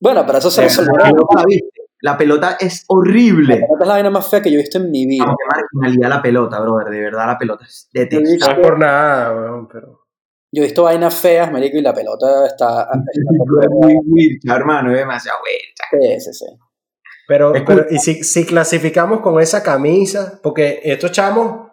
[0.00, 1.06] bueno, pero eso se resolverá.
[1.06, 1.68] La pelota, ¿viste?
[2.02, 3.54] La pelota es horrible.
[3.54, 5.24] Es la vaina más fea que yo he visto en mi vida.
[5.24, 6.88] Vamos, qué marginalidad la pelota, brother.
[6.90, 8.62] De verdad, la pelota es No detestable.
[8.62, 10.02] es por nada, weón, pero.
[10.52, 12.82] Yo he visto vainas feas, marico, y la pelota está...
[13.12, 14.92] está Es muy wircha, hermano.
[14.92, 15.84] Es demasiado wircha.
[15.90, 16.46] Sí, sí, sí.
[17.28, 17.52] Pero,
[17.90, 21.70] y si, si clasificamos con esa camisa, porque estos chamos,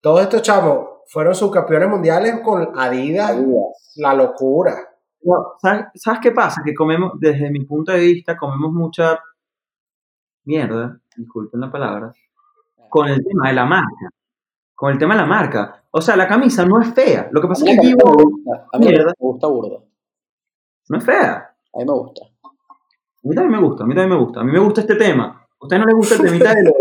[0.00, 3.92] todos estos chamos fueron subcampeones mundiales con Adidas, Adidas.
[3.96, 4.74] la locura.
[5.22, 6.62] No, ¿sabes, ¿Sabes qué pasa?
[6.64, 9.18] Que comemos, desde mi punto de vista, comemos mucha
[10.44, 12.12] mierda, disculpen la palabra,
[12.88, 14.08] con el tema de la marca.
[14.74, 15.82] Con el tema de la marca.
[15.90, 17.28] O sea, la camisa no es fea.
[17.32, 19.04] Lo que A pasa mí es que Givo me gusta, a mí la Mierda.
[19.04, 19.78] camisa me gusta burda.
[20.90, 21.34] no es fea.
[21.74, 22.20] A mí me gusta.
[23.26, 24.40] A mí también me gusta, a mí también me gusta.
[24.40, 25.24] A mí me gusta este tema.
[25.60, 26.74] ¿A ustedes no les gusta el temita de los,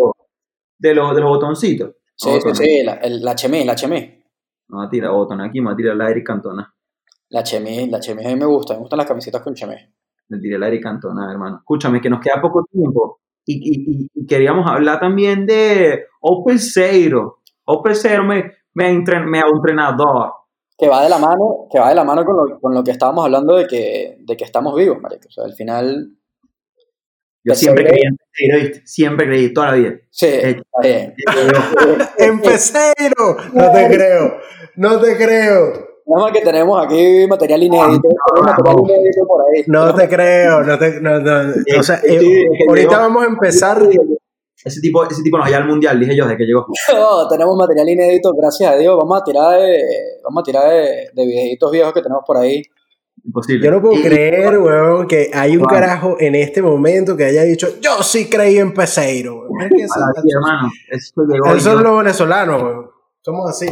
[0.77, 1.91] de los, de los botoncitos?
[2.15, 4.09] Sí, sí, sí, la, el- la chemis, la chemis.
[4.67, 6.71] No, a tirar botón aquí, me va a tirar la Eric Cantona.
[7.29, 9.81] La chemis, la chemis a mí me gusta, me gustan las camisetas con chemis.
[10.29, 11.57] Le tiré la Eric Cantona, hermano.
[11.57, 13.21] Escúchame, que nos queda poco tiempo.
[13.45, 17.39] Y, y, y- queríamos hablar también de Opeseiro.
[17.65, 20.31] Opeseiro me, me, entren, me entrenador.
[20.77, 22.91] Que va de la mano, que va de la mano con lo, con lo que
[22.91, 25.27] estábamos hablando de que, de que estamos vivos, marico.
[25.27, 26.09] O sea, al final,
[27.45, 28.87] Yo siempre creí en Peseiro, ¿viste?
[28.87, 29.93] Siempre creí, toda la vida.
[30.09, 31.13] Sí, Eh, está bien.
[32.17, 33.37] ¡En Peseiro!
[33.53, 34.37] No te creo,
[34.75, 35.95] no te creo.
[36.07, 38.09] Nada más que tenemos aquí material inédito.
[38.43, 39.63] material inédito por ahí.
[39.67, 43.01] No te creo, no te, no, no, o sea, eh, ahorita llegó.
[43.01, 43.81] vamos a empezar.
[44.63, 46.65] Ese tipo, ese tipo nos lleva al mundial, dije yo, desde que llegó.
[46.93, 48.97] No, tenemos material inédito, gracias a Dios.
[48.97, 49.83] Vamos a tirar de,
[50.23, 52.63] vamos a tirar de, de videitos viejos que tenemos por ahí.
[53.25, 53.65] Imposible.
[53.65, 55.67] Yo no puedo Y- creer, weón, que hay un Wow.
[55.69, 59.47] carajo en este momento que haya dicho, yo sí creí en Peseiro.
[59.47, 59.71] weón".
[59.73, 59.91] Es
[60.35, 60.69] hermano.
[60.89, 61.47] Eso llegó.
[61.47, 62.89] y Esos son los venezolanos, weón.
[63.21, 63.65] Somos así.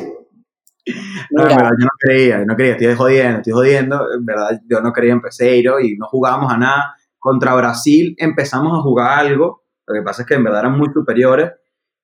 [1.31, 4.07] No, en verdad, yo no creía, yo no creía, estoy jodiendo, estoy jodiendo.
[4.13, 6.95] En verdad, yo no creía en Peseiro y no jugábamos a nada.
[7.19, 9.63] Contra Brasil empezamos a jugar algo.
[9.85, 11.51] Lo que pasa es que en verdad eran muy superiores.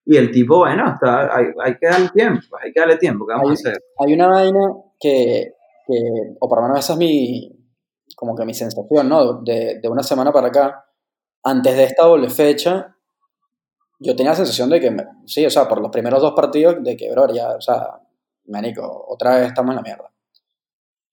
[0.06, 3.28] Y el tipo, bueno, está, hay, hay que darle tiempo, hay que darle tiempo.
[3.28, 3.78] ¿Qué vamos a hacer?
[4.00, 4.60] hay una vaina
[5.00, 5.52] que,
[5.90, 7.52] que, o por lo menos esa es mi,
[8.16, 9.42] como que mi sensación, ¿no?
[9.42, 10.86] De, de una semana para acá,
[11.44, 12.96] antes de esta doble fecha,
[14.00, 16.78] yo tenía la sensación de que, me- sí, o sea, por los primeros dos partidos,
[16.84, 18.00] de que, bro, ya, o sea,
[18.46, 20.12] manico, otra vez estamos en la mierda.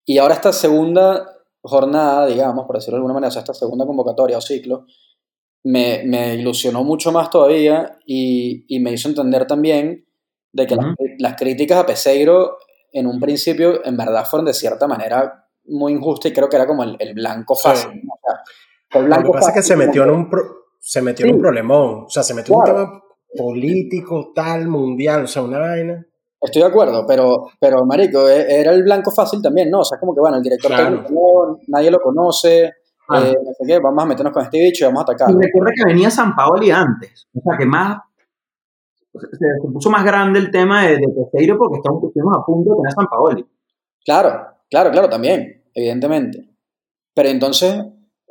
[0.05, 1.27] Y ahora esta segunda
[1.63, 4.87] jornada, digamos, por decirlo de alguna manera, o sea, esta segunda convocatoria o ciclo,
[5.65, 10.07] me, me ilusionó mucho más todavía y, y me hizo entender también
[10.53, 10.87] de que las,
[11.19, 12.59] las críticas a Peseiro
[12.99, 16.67] en un principio en verdad fueron de cierta manera muy injustas y creo que era
[16.67, 17.91] como el, el blanco fácil.
[17.91, 21.03] O sea, el Lo blanco que pasa es que se metió en un, pro- se
[21.03, 22.05] metió en un problemón.
[22.07, 23.03] O sea, se metió en un tema
[23.37, 26.07] político, tal, mundial, o sea, una vaina.
[26.41, 29.81] Estoy de acuerdo, pero, pero marico, e- era el blanco fácil también, ¿no?
[29.81, 31.03] O sea, como que, bueno, el director Claro.
[31.03, 32.73] técnico nadie lo conoce,
[33.09, 33.27] Claro.
[33.27, 35.31] eh, no sé qué, vamos a meternos con este bicho y vamos a atacar.
[35.31, 37.27] Y recuerda que venía San Paoli antes.
[37.35, 37.99] O sea, que más.
[39.21, 42.71] Se, se puso más grande el tema de, de Peseiro porque estamos, estuvimos a punto
[42.71, 43.47] de tener a San Paoli.
[44.05, 46.49] Claro, claro, claro, también, evidentemente.
[47.15, 47.83] Pero entonces,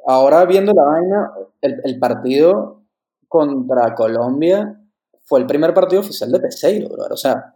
[0.07, 2.83] ahora viendo la vaina, el, el partido
[3.27, 4.79] contra Colombia
[5.23, 7.05] fue el primer partido oficial de Peseiro, bro.
[7.11, 7.51] O sea,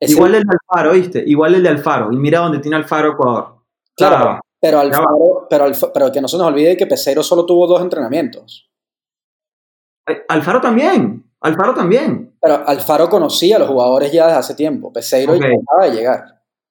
[0.00, 1.24] Igual el de Alfaro, ¿viste?
[1.26, 2.12] Igual el de Alfaro.
[2.12, 3.62] Y mira dónde tiene Alfaro Ecuador.
[3.96, 4.40] claro, Claro.
[4.60, 7.80] pero Alfaro, pero, Alfa- pero que no se nos olvide que Peseiro solo tuvo dos
[7.80, 8.70] entrenamientos.
[10.06, 11.25] Eh, Alfaro también.
[11.40, 12.34] Alfaro también.
[12.40, 14.92] Pero Alfaro conocía a los jugadores ya desde hace tiempo.
[14.92, 15.40] Peseiro Ok.
[15.40, 16.24] ya acaba de llegar.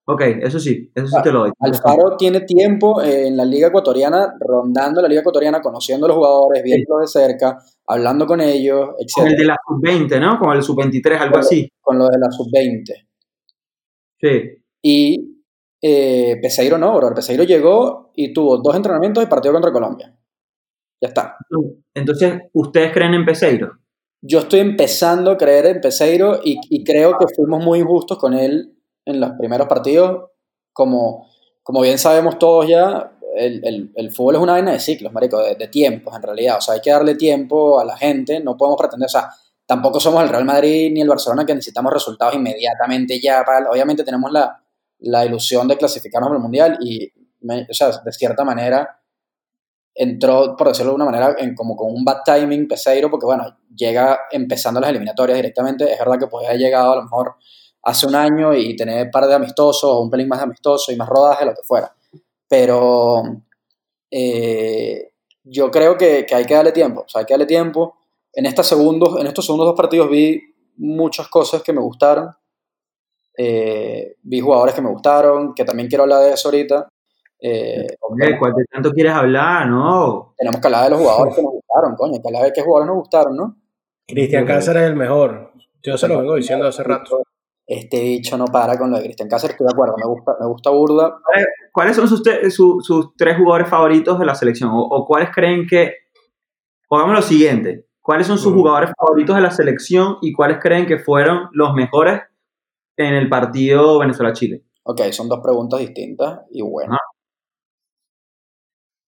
[0.07, 1.51] Ok, eso sí, eso sí Ah, te lo doy.
[1.59, 6.61] Alfaro tiene tiempo en la Liga Ecuatoriana, rondando la Liga Ecuatoriana, conociendo a los jugadores,
[6.63, 9.39] viéndolos de cerca, hablando con ellos, Con el etc.
[9.39, 10.37] de la sub-20, ¿no?
[10.37, 11.67] Con el sub-23, algo así.
[11.81, 13.07] Con lo de la sub-20.
[14.21, 14.63] Sí.
[14.83, 15.43] Y
[15.81, 17.13] eh, Peseiro no, bro.
[17.15, 20.15] Peseiro llegó y tuvo dos entrenamientos y partido contra Colombia.
[21.01, 21.35] Ya está.
[21.95, 23.71] Entonces, ¿ustedes creen en Peseiro?
[24.27, 28.75] Yo estoy empezando a creer en Peseiro y, creo que fuimos muy injustos con él
[29.05, 30.31] en los primeros partidos.
[30.73, 31.27] Como,
[31.61, 36.15] como bien sabemos todos ya, el, fútbol es una vaina de ciclos, marico, de, tiempos
[36.15, 36.57] en realidad.
[36.57, 39.29] O sea, hay que darle tiempo a la gente, no podemos pretender, o sea,
[39.67, 43.45] tampoco somos el Real Madrid ni el Barcelona que necesitamos resultados inmediatamente ya.
[43.69, 44.59] Obviamente tenemos la,
[44.99, 47.11] la ilusión de clasificarnos al Mundial y,
[47.69, 49.01] o sea, de cierta manera
[49.95, 53.57] entró, por decirlo de alguna manera, en como con un bad timing Peseiro, porque bueno,
[53.73, 55.91] llega empezando las eliminatorias directamente.
[55.91, 57.35] Es verdad que podía haber llegado a lo mejor
[57.81, 60.91] hace un año y tener un par de amistosos o un pelín más de amistoso
[60.91, 61.95] y más rodaje, lo que fuera.
[62.47, 63.23] Pero
[64.11, 67.95] eh, yo creo que, que hay que darle tiempo, o sea, hay que darle tiempo.
[68.33, 70.41] En, estas segundos, en estos segundos dos partidos vi
[70.77, 72.35] muchas cosas que me gustaron.
[73.37, 76.89] Eh, vi jugadores que me gustaron, que también quiero hablar de eso ahorita.
[77.47, 79.67] Eh, Hombre, ¿cuál de tanto quieres hablar?
[79.67, 80.33] No.
[80.37, 82.87] tenemos que hablar de los jugadores que nos gustaron, coño, que hablar de qué jugadores
[82.87, 83.55] nos gustaron, ¿no?
[84.07, 85.51] Cristian Cáceres es el mejor.
[85.83, 87.21] Yo se lo vengo diciendo hace rato.
[87.67, 90.47] Este bicho no para con lo de Cristian Cáceres, estoy de acuerdo, me gusta, me
[90.47, 91.17] gusta burda.
[91.71, 94.69] ¿Cuáles son sus, te- su- sus tres jugadores favoritos de la selección?
[94.71, 95.93] O, o cuáles creen que...
[96.87, 97.87] Pongamos lo siguiente.
[98.01, 102.21] ¿Cuáles son sus jugadores favoritos de la selección y cuáles creen que fueron los mejores
[102.97, 104.63] en el partido Venezuela-Chile?
[104.83, 106.95] Ok, son dos preguntas distintas y bueno.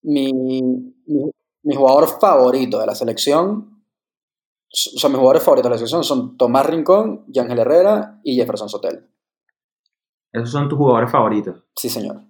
[0.07, 0.61] Mi, mi,
[1.63, 3.83] mi jugador favorito de la selección,
[4.69, 8.69] o sea, mis jugadores favoritos de la selección son Tomás Rincón, Yángel Herrera y Jefferson
[8.69, 9.05] Sotel.
[10.31, 11.61] Esos son tus jugadores favoritos.
[11.75, 12.21] Sí, señor.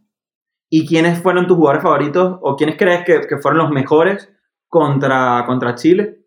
[0.69, 4.27] ¿Y quiénes fueron tus jugadores favoritos o quiénes crees que, que fueron los mejores
[4.69, 6.25] contra, contra Chile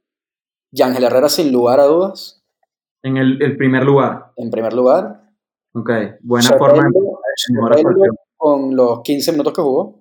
[0.72, 2.44] Yángel Herrera, sin lugar a dudas,
[3.02, 4.32] en el, el primer lugar?
[4.36, 5.32] en primer lugar.
[5.74, 5.90] Ok,
[6.22, 9.99] buena Soteldo- forma de Soteldo con los 15 minutos que jugó.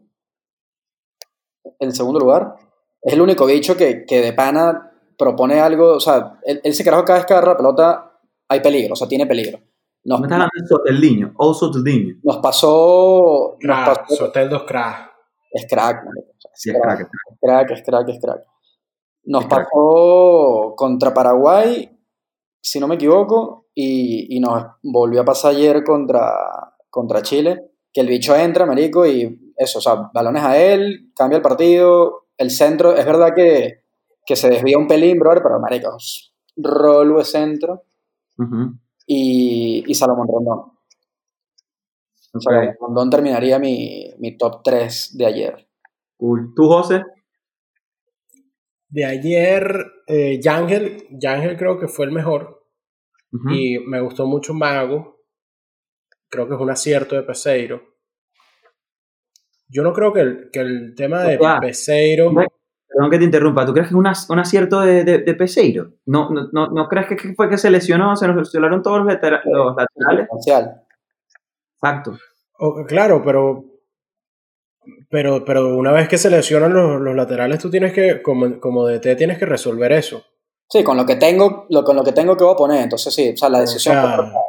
[1.79, 2.55] En segundo lugar.
[3.01, 5.95] Es el único bicho que, que de pana propone algo.
[5.95, 8.05] O sea, él, él se carajo cada vez que agarra la pelota
[8.49, 9.59] hay peligro, o sea, tiene peligro.
[10.03, 11.33] Nos, ¿Me estás hablando de Soteldiño?
[11.37, 12.15] O Soteldiño.
[12.23, 13.57] nos pasó.
[13.61, 15.11] Nos Crack, pasó Sotel dos crack.
[15.51, 17.09] es crack, marico, o sea, es Sí, es crack, crack.
[17.11, 18.43] es crack, es crack, es crack.
[19.25, 21.91] Nos pasó contra Paraguay,
[22.61, 26.33] si no me equivoco, y, y nos volvió a pasar ayer contra,
[26.89, 31.35] contra Chile, que el bicho entra, marico, y eso, o sea, balones a él, cambia
[31.35, 33.83] el partido, el centro, es verdad que,
[34.25, 35.97] que se desvía un pelín, brother, pero marico,
[36.55, 37.83] rolo de centro,
[39.05, 40.59] y, y Salomón Rondón.
[42.33, 45.67] Ok, Salomón Rondón terminaría mi, mi top 3 de ayer.
[46.17, 46.53] cool.
[46.55, 47.03] ¿Tú, José?
[48.87, 52.63] De ayer, eh, Yangel, Yangel creo que fue el mejor.
[53.51, 55.19] Y me gustó mucho Mago.
[56.29, 57.88] Creo que es un acierto de Peseiro.
[59.69, 62.33] Yo no creo que el, que el tema de O sea, Peseiro.
[62.91, 63.65] Perdón que te interrumpa.
[63.67, 65.91] ¿Tú crees que es un, ac- un acierto de, de, de Peseiro?
[66.07, 68.15] ¿No, no, no, ¿No crees que que fue que se lesionó?
[68.15, 70.27] ¿Se nos lesionaron todos los, vetera- los laterales?
[71.81, 72.17] Exacto.
[72.57, 73.65] o- claro, pero.
[75.09, 78.87] Pero, pero una vez que se lesionan los, los laterales, tú tienes que, como, como
[78.87, 80.23] DT, tienes que resolver eso.
[80.67, 82.81] Sí, con lo que tengo, lo, con lo que tengo que voy a poner.
[82.81, 84.39] Entonces sí, o sea, la O decisión sea, correcta.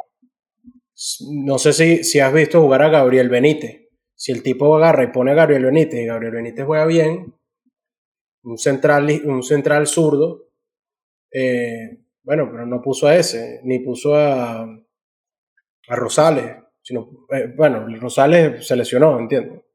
[1.31, 3.80] no sé si, si has visto jugar a Gabriel Benítez.
[4.21, 7.33] Si el tipo agarra y pone a Gabriel Benítez y Gabriel Benítez juega bien,
[8.43, 10.47] un central, un central zurdo,
[11.31, 16.55] eh, bueno, pero no puso a ese, ni puso a, a Rosales.
[16.83, 19.65] Sino, eh, bueno, Rosales se lesionó, entiendo.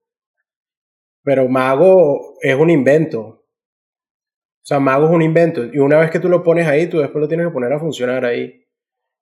[1.24, 3.20] Pero Mago es un invento.
[3.20, 5.64] O sea, Mago es un invento.
[5.64, 7.80] Y una vez que tú lo pones ahí, tú después lo tienes que poner a
[7.80, 8.64] funcionar ahí.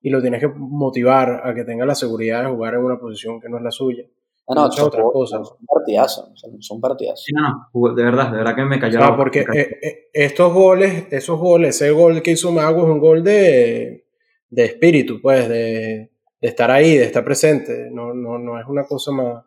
[0.03, 3.41] Y lo tienes que motivar a que tenga la seguridad de jugar en una posición
[3.41, 4.05] que no es la suya.
[4.47, 5.49] No, no, son, otras cosas.
[5.49, 6.31] son partidazos,
[6.61, 7.25] son, partidazos.
[7.25, 7.95] Sí, no, no.
[7.95, 9.59] De verdad, de verdad que me cayó la boca, porque cayó.
[9.61, 14.07] eh, eh, estos goles, esos goles, ese gol que hizo Mago es un gol de,
[14.51, 17.89] de espíritu, pues, de, de estar ahí, de estar presente.
[17.91, 19.45] No, no, no es una cosa más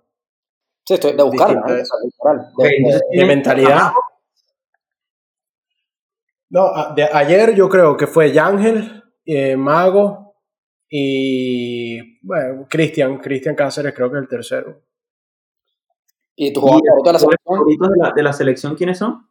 [0.87, 1.73] Sí, estoy de buscarla, ¿no?
[2.63, 3.91] De- mentalidad.
[6.49, 10.35] No, a- de ayer yo creo que fue Yángel, eh, Mago
[10.89, 14.81] y bueno, Cristian, Cristian Cáceres creo que es el tercero.
[16.37, 17.55] ¿Y tu ¿Y jugador favorito de la selección?
[17.57, 19.27] favoritos de la, de la selección quiénes son?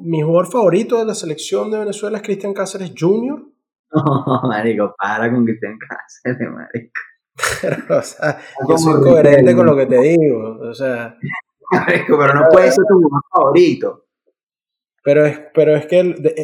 [0.00, 3.42] Mi jugador favorito de la selección de Venezuela es Cristian Cáceres Jr.
[3.92, 7.94] No, marico, para con Cristian Cáceres, marico.
[7.98, 10.58] o sea, yo soy coherente con lo que te digo.
[10.60, 11.16] O sea,
[11.72, 14.04] Marico, pero no puede ser tu jugador favorito.
[15.04, 16.00] pero es, pero es que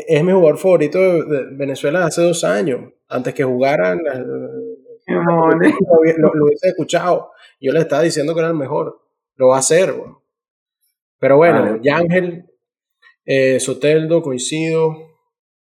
[0.08, 2.92] es mi jugador favorito de, de Venezuela hace dos años.
[3.08, 4.24] Antes que jugaran, eh,
[5.06, 5.22] lo,
[6.18, 7.30] lo- lo hubiese escuchado.
[7.60, 9.00] Yo le estaba diciendo que era el mejor.
[9.36, 10.10] Lo va a hacer, güey.
[11.18, 11.80] Pero bueno, Vale.
[11.82, 12.44] Yángel,
[13.24, 14.94] eh, Soteldo, coincido.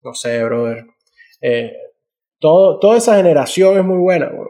[0.03, 0.85] No sé, brother.
[1.41, 1.73] Eh,
[2.39, 4.49] todo, toda esa generación es muy buena, güey.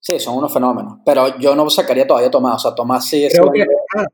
[0.00, 0.98] Sí, son unos fenómenos.
[1.06, 2.56] Pero yo no sacaría todavía a Tomás.
[2.56, 3.64] O sea, Tomás Creo que,
[3.96, 4.04] ah,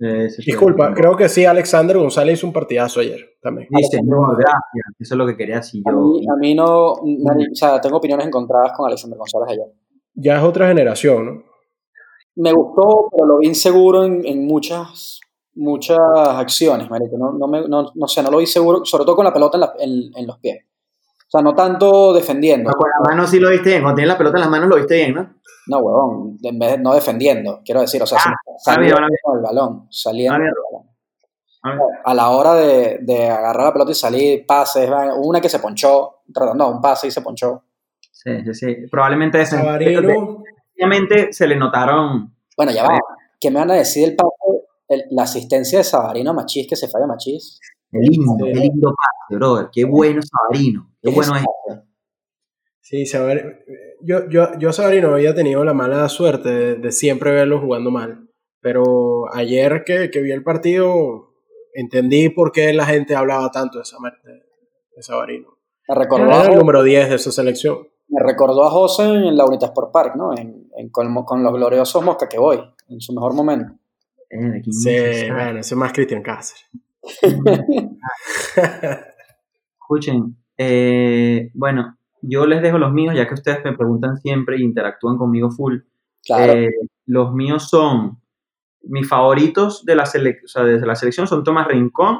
[0.00, 0.50] Eh, sí, sí.
[0.50, 3.68] disculpa, creo que sí, Alexander González hizo un partidazo ayer también.
[3.74, 4.84] Sí, señor, gracias.
[4.98, 5.96] Eso es lo que quería decir A yo.
[5.98, 9.66] mí, a mí no, me- o sea, tengo opiniones encontradas con Alexander González ayer.
[10.14, 11.42] Ya es otra generación, ¿no?
[12.36, 15.20] Me gustó, pero lo vi inseguro en, en muchas,
[15.54, 17.16] muchas acciones, marico.
[17.18, 19.56] No, no, me, no, no sé, no lo vi seguro, sobre todo con la pelota
[19.56, 20.64] en, la- en- en los pies.
[20.64, 22.70] O sea, no tanto defendiendo.
[22.72, 23.82] Con la mano sí lo viste bien.
[23.82, 25.34] Cuando tienes la pelota en las manos lo viste bien, ¿no?
[25.68, 29.42] No, huevón, en vez de no defendiendo, quiero decir, o sea, Ah, saliendo con el
[29.42, 30.50] balón, saliendo el
[31.62, 31.92] balón.
[32.04, 36.22] A la hora de, de agarrar la pelota y salir, pases, una que se ponchó,
[36.34, 37.62] tratando un pase y se ponchó.
[38.10, 38.76] Sí, sí, sí.
[38.90, 39.46] Probablemente.
[39.46, 40.41] Sabarino,
[40.86, 42.34] Obviamente se le notaron.
[42.56, 42.98] Bueno, ya va.
[43.40, 44.30] ¿Qué me van a decir el pase,
[44.88, 47.58] el- la asistencia de Sabarino a Machís, que se falla Machís?
[47.90, 48.52] Qué lindo, Sí.
[48.52, 49.68] qué lindo pase, brother.
[49.72, 50.88] Qué bueno Sabarino.
[51.02, 51.44] Qué ¿Qué bueno es
[52.80, 53.04] sí,
[54.04, 58.28] yo, yo, yo Sabarino había tenido la mala suerte de, de siempre verlo jugando mal.
[58.60, 61.32] Pero ayer que, que vi el partido,
[61.74, 64.32] entendí por qué la gente hablaba tanto de, Samar- de,
[64.96, 65.58] de Sabarino.
[65.88, 66.02] Era
[66.52, 67.88] el número 10 de esa selección.
[68.12, 70.36] Me recordó a José en la Unisport Park, ¿no?
[70.36, 73.72] En, en- con, con los gloriosos Mosca que voy, en su mejor momento.
[74.30, 76.66] Eh, Sí, bueno, ese es más Cristian Cáceres.
[79.80, 84.62] Escuchen, eh, bueno, yo les dejo los míos ya que ustedes me preguntan siempre e
[84.62, 85.78] interactúan conmigo full.
[86.24, 86.52] Claro.
[86.52, 86.70] Eh,
[87.06, 88.18] los míos son
[88.84, 92.18] mis favoritos de la, sele- o sea, desde la selección son Tomás Rincón,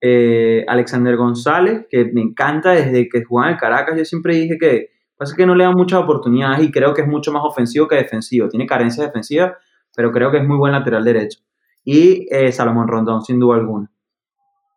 [0.00, 3.96] eh, Alexander González, que me encanta desde que jugaba en Caracas.
[3.98, 7.08] Yo siempre dije que pasa que no le dan muchas oportunidades y creo que es
[7.08, 8.48] mucho más ofensivo que defensivo.
[8.48, 9.52] Tiene carencias defensivas,
[9.94, 11.40] pero creo que es muy buen lateral derecho.
[11.84, 13.90] Y eh, Salomón Rondón, sin duda alguna.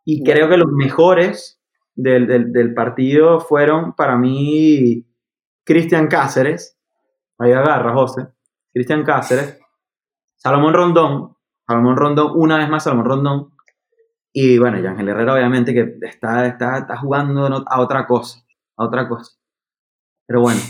[0.05, 1.61] Y creo que los mejores
[1.95, 5.05] del, del- del partido fueron para mí
[5.63, 6.77] Cristian Cáceres.
[7.37, 8.27] Ahí agarra, José.
[8.73, 9.59] Cristian Cáceres.
[10.37, 11.35] Salomón Rondón.
[11.67, 13.51] Salomón Rondón, una vez más Salomón Rondón.
[14.33, 18.39] Y bueno, y Ángel Herrera obviamente que está, está, está jugando a otra cosa,
[18.77, 19.33] a otra cosa.
[20.25, 20.61] Pero bueno,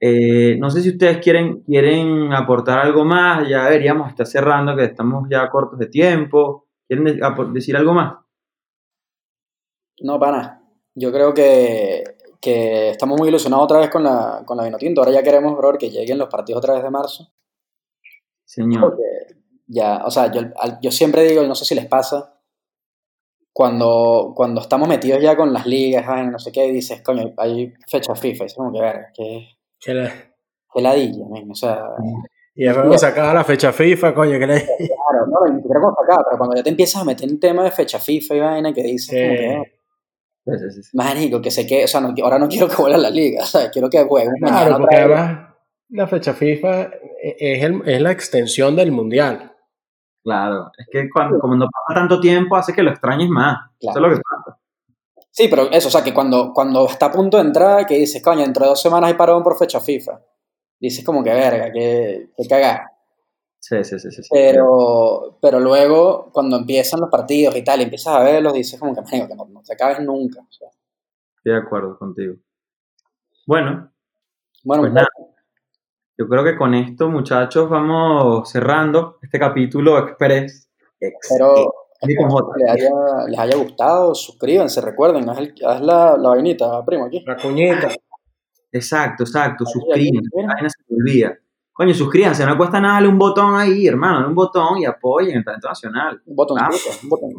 [0.00, 4.84] eh, no sé si ustedes quieren, quieren aportar algo más, ya veríamos, está cerrando, que
[4.84, 6.66] estamos ya cortos de tiempo.
[6.86, 7.18] ¿Quieren
[7.52, 8.18] decir algo más?
[10.00, 10.62] No, pana.
[10.94, 12.04] Yo creo que,
[12.40, 15.00] que estamos muy ilusionados otra vez con la, con la Vinotinto.
[15.00, 17.32] Ahora ya queremos, bro, que lleguen los partidos otra vez de marzo.
[18.44, 18.96] Señor.
[19.66, 20.42] ya, o sea, yo,
[20.80, 22.35] yo siempre digo, y no sé si les pasa,
[23.56, 28.14] cuando, cuando estamos metidos ya con las ligas, no sé qué, dices, coño, hay fecha
[28.14, 29.48] FIFA, y es como que, ver, que...
[29.80, 30.12] Qué, la...
[30.74, 31.80] qué ladilla, o sea...
[32.54, 34.54] Y después sacaba la fecha FIFA, coño, que le...
[34.76, 37.64] Claro, no, ni siquiera cuando sacaba, pero cuando ya te empiezas a meter en tema
[37.64, 39.72] de fecha FIFA y vaina, que dices, como que...
[40.44, 43.42] Sí, sí, que sé que, o sea, no, ahora no quiero que vuelva la liga,
[43.42, 45.54] o sea, quiero que juegue Claro, porque además
[45.88, 46.90] la fecha FIFA
[47.22, 49.55] es, el, es la extensión del mundial.
[50.26, 53.70] Claro, es que cuando, cuando pasa tanto tiempo hace que lo extrañes más.
[53.78, 54.58] Eso es lo que pasa.
[55.30, 58.20] Sí, pero eso, o sea, que cuando, cuando está a punto de entrar, que dices,
[58.20, 60.20] coño, dentro de dos semanas hay parón por fecha FIFA.
[60.80, 62.90] Dices como que verga, que, que cagada.
[63.60, 64.22] Sí, sí, sí, sí.
[64.28, 68.96] Pero, pero luego, cuando empiezan los partidos y tal, y empiezas a verlos, dices como
[68.96, 70.40] que, que no, no, se acabes nunca.
[70.50, 72.34] Estoy de acuerdo contigo.
[73.46, 73.92] Bueno,
[74.64, 75.06] bueno pues nada.
[76.18, 80.70] Yo creo que con esto, muchachos, vamos cerrando este capítulo express.
[80.98, 82.14] Espero, que
[82.58, 82.90] les haya,
[83.28, 87.22] les haya, gustado, suscríbanse, recuerden, haz, haz la, la, vainita, primo, aquí.
[87.26, 87.90] La cuñita.
[88.72, 91.38] Exacto, exacto, suscríbanse, la se olvida.
[91.70, 95.44] Coño, suscríbanse, no cuesta nada darle un botón ahí, hermano, un botón y apoyen el
[95.44, 96.22] talento nacional.
[96.24, 96.58] Un botón,
[97.02, 97.30] un botón.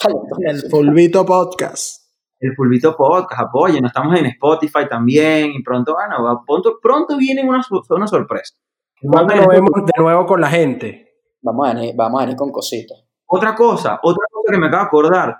[0.46, 2.03] el Fulvito Podcast
[2.44, 7.62] el Pulvito Podcast, apoyen, estamos en Spotify también y pronto, bueno, pronto, pronto vienen una,
[7.88, 8.54] una sorpresa.
[9.00, 11.08] ¿Cuándo nos vemos de nuevo con la gente?
[11.40, 12.98] Vamos a venir, vamos a venir con cositas.
[13.26, 15.36] Otra cosa, otra cosa que me acabo de acordar.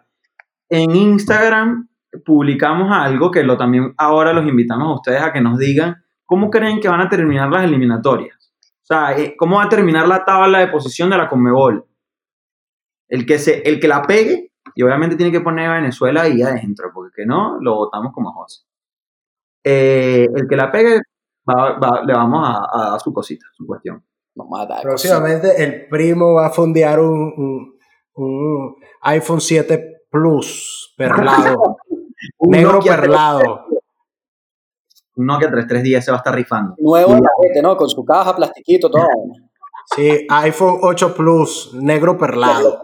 [0.70, 1.88] En Instagram
[2.24, 6.48] publicamos algo que lo también ahora los invitamos a ustedes a que nos digan cómo
[6.48, 8.54] creen que van a terminar las eliminatorias.
[8.82, 11.84] O sea, eh, cómo va a terminar la tabla de posición de la Conmebol.
[13.08, 16.42] El que, se, el que la pegue y obviamente tiene que poner a Venezuela ahí
[16.42, 18.62] adentro, porque que no, lo votamos como José.
[19.62, 24.04] Eh, el que la pegue, le vamos a, dar su cosita, su cuestión.
[24.82, 27.76] Próximamente el primo va a fondear un,
[29.02, 31.76] iPhone 7 Plus perlado.
[32.40, 33.66] negro perlado.
[35.16, 36.74] Un Nokia 3310 se va a estar rifando.
[36.78, 37.76] Nuevo en ¿no?
[37.76, 39.06] Con su caja, plastiquito, todo.
[39.94, 42.80] Sí, iPhone 8 Plus, negro perlado.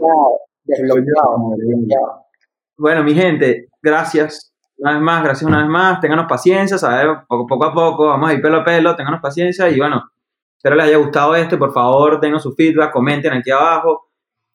[2.76, 4.52] Bueno, mi gente, gracias.
[4.78, 6.00] Una vez más, gracias una vez más.
[6.00, 7.18] Ténganos paciencia, ¿sabes?
[7.28, 10.02] Poco, poco a poco, vamos a ir pelo a pelo, ténganos paciencia y bueno,
[10.56, 11.58] espero les haya gustado este.
[11.58, 14.06] Por favor, denos su feedback, comenten aquí abajo.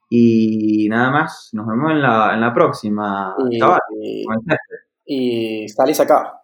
[0.10, 3.36] Y nada más, nos vemos en la, en la próxima.
[3.50, 3.60] Y,
[4.00, 4.24] y,
[5.06, 6.42] y, y se acaba.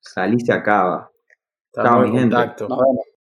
[0.00, 1.10] Sal y se acaba.
[1.74, 2.36] Chao, mi gente.
[2.68, 3.15] Nos vemos.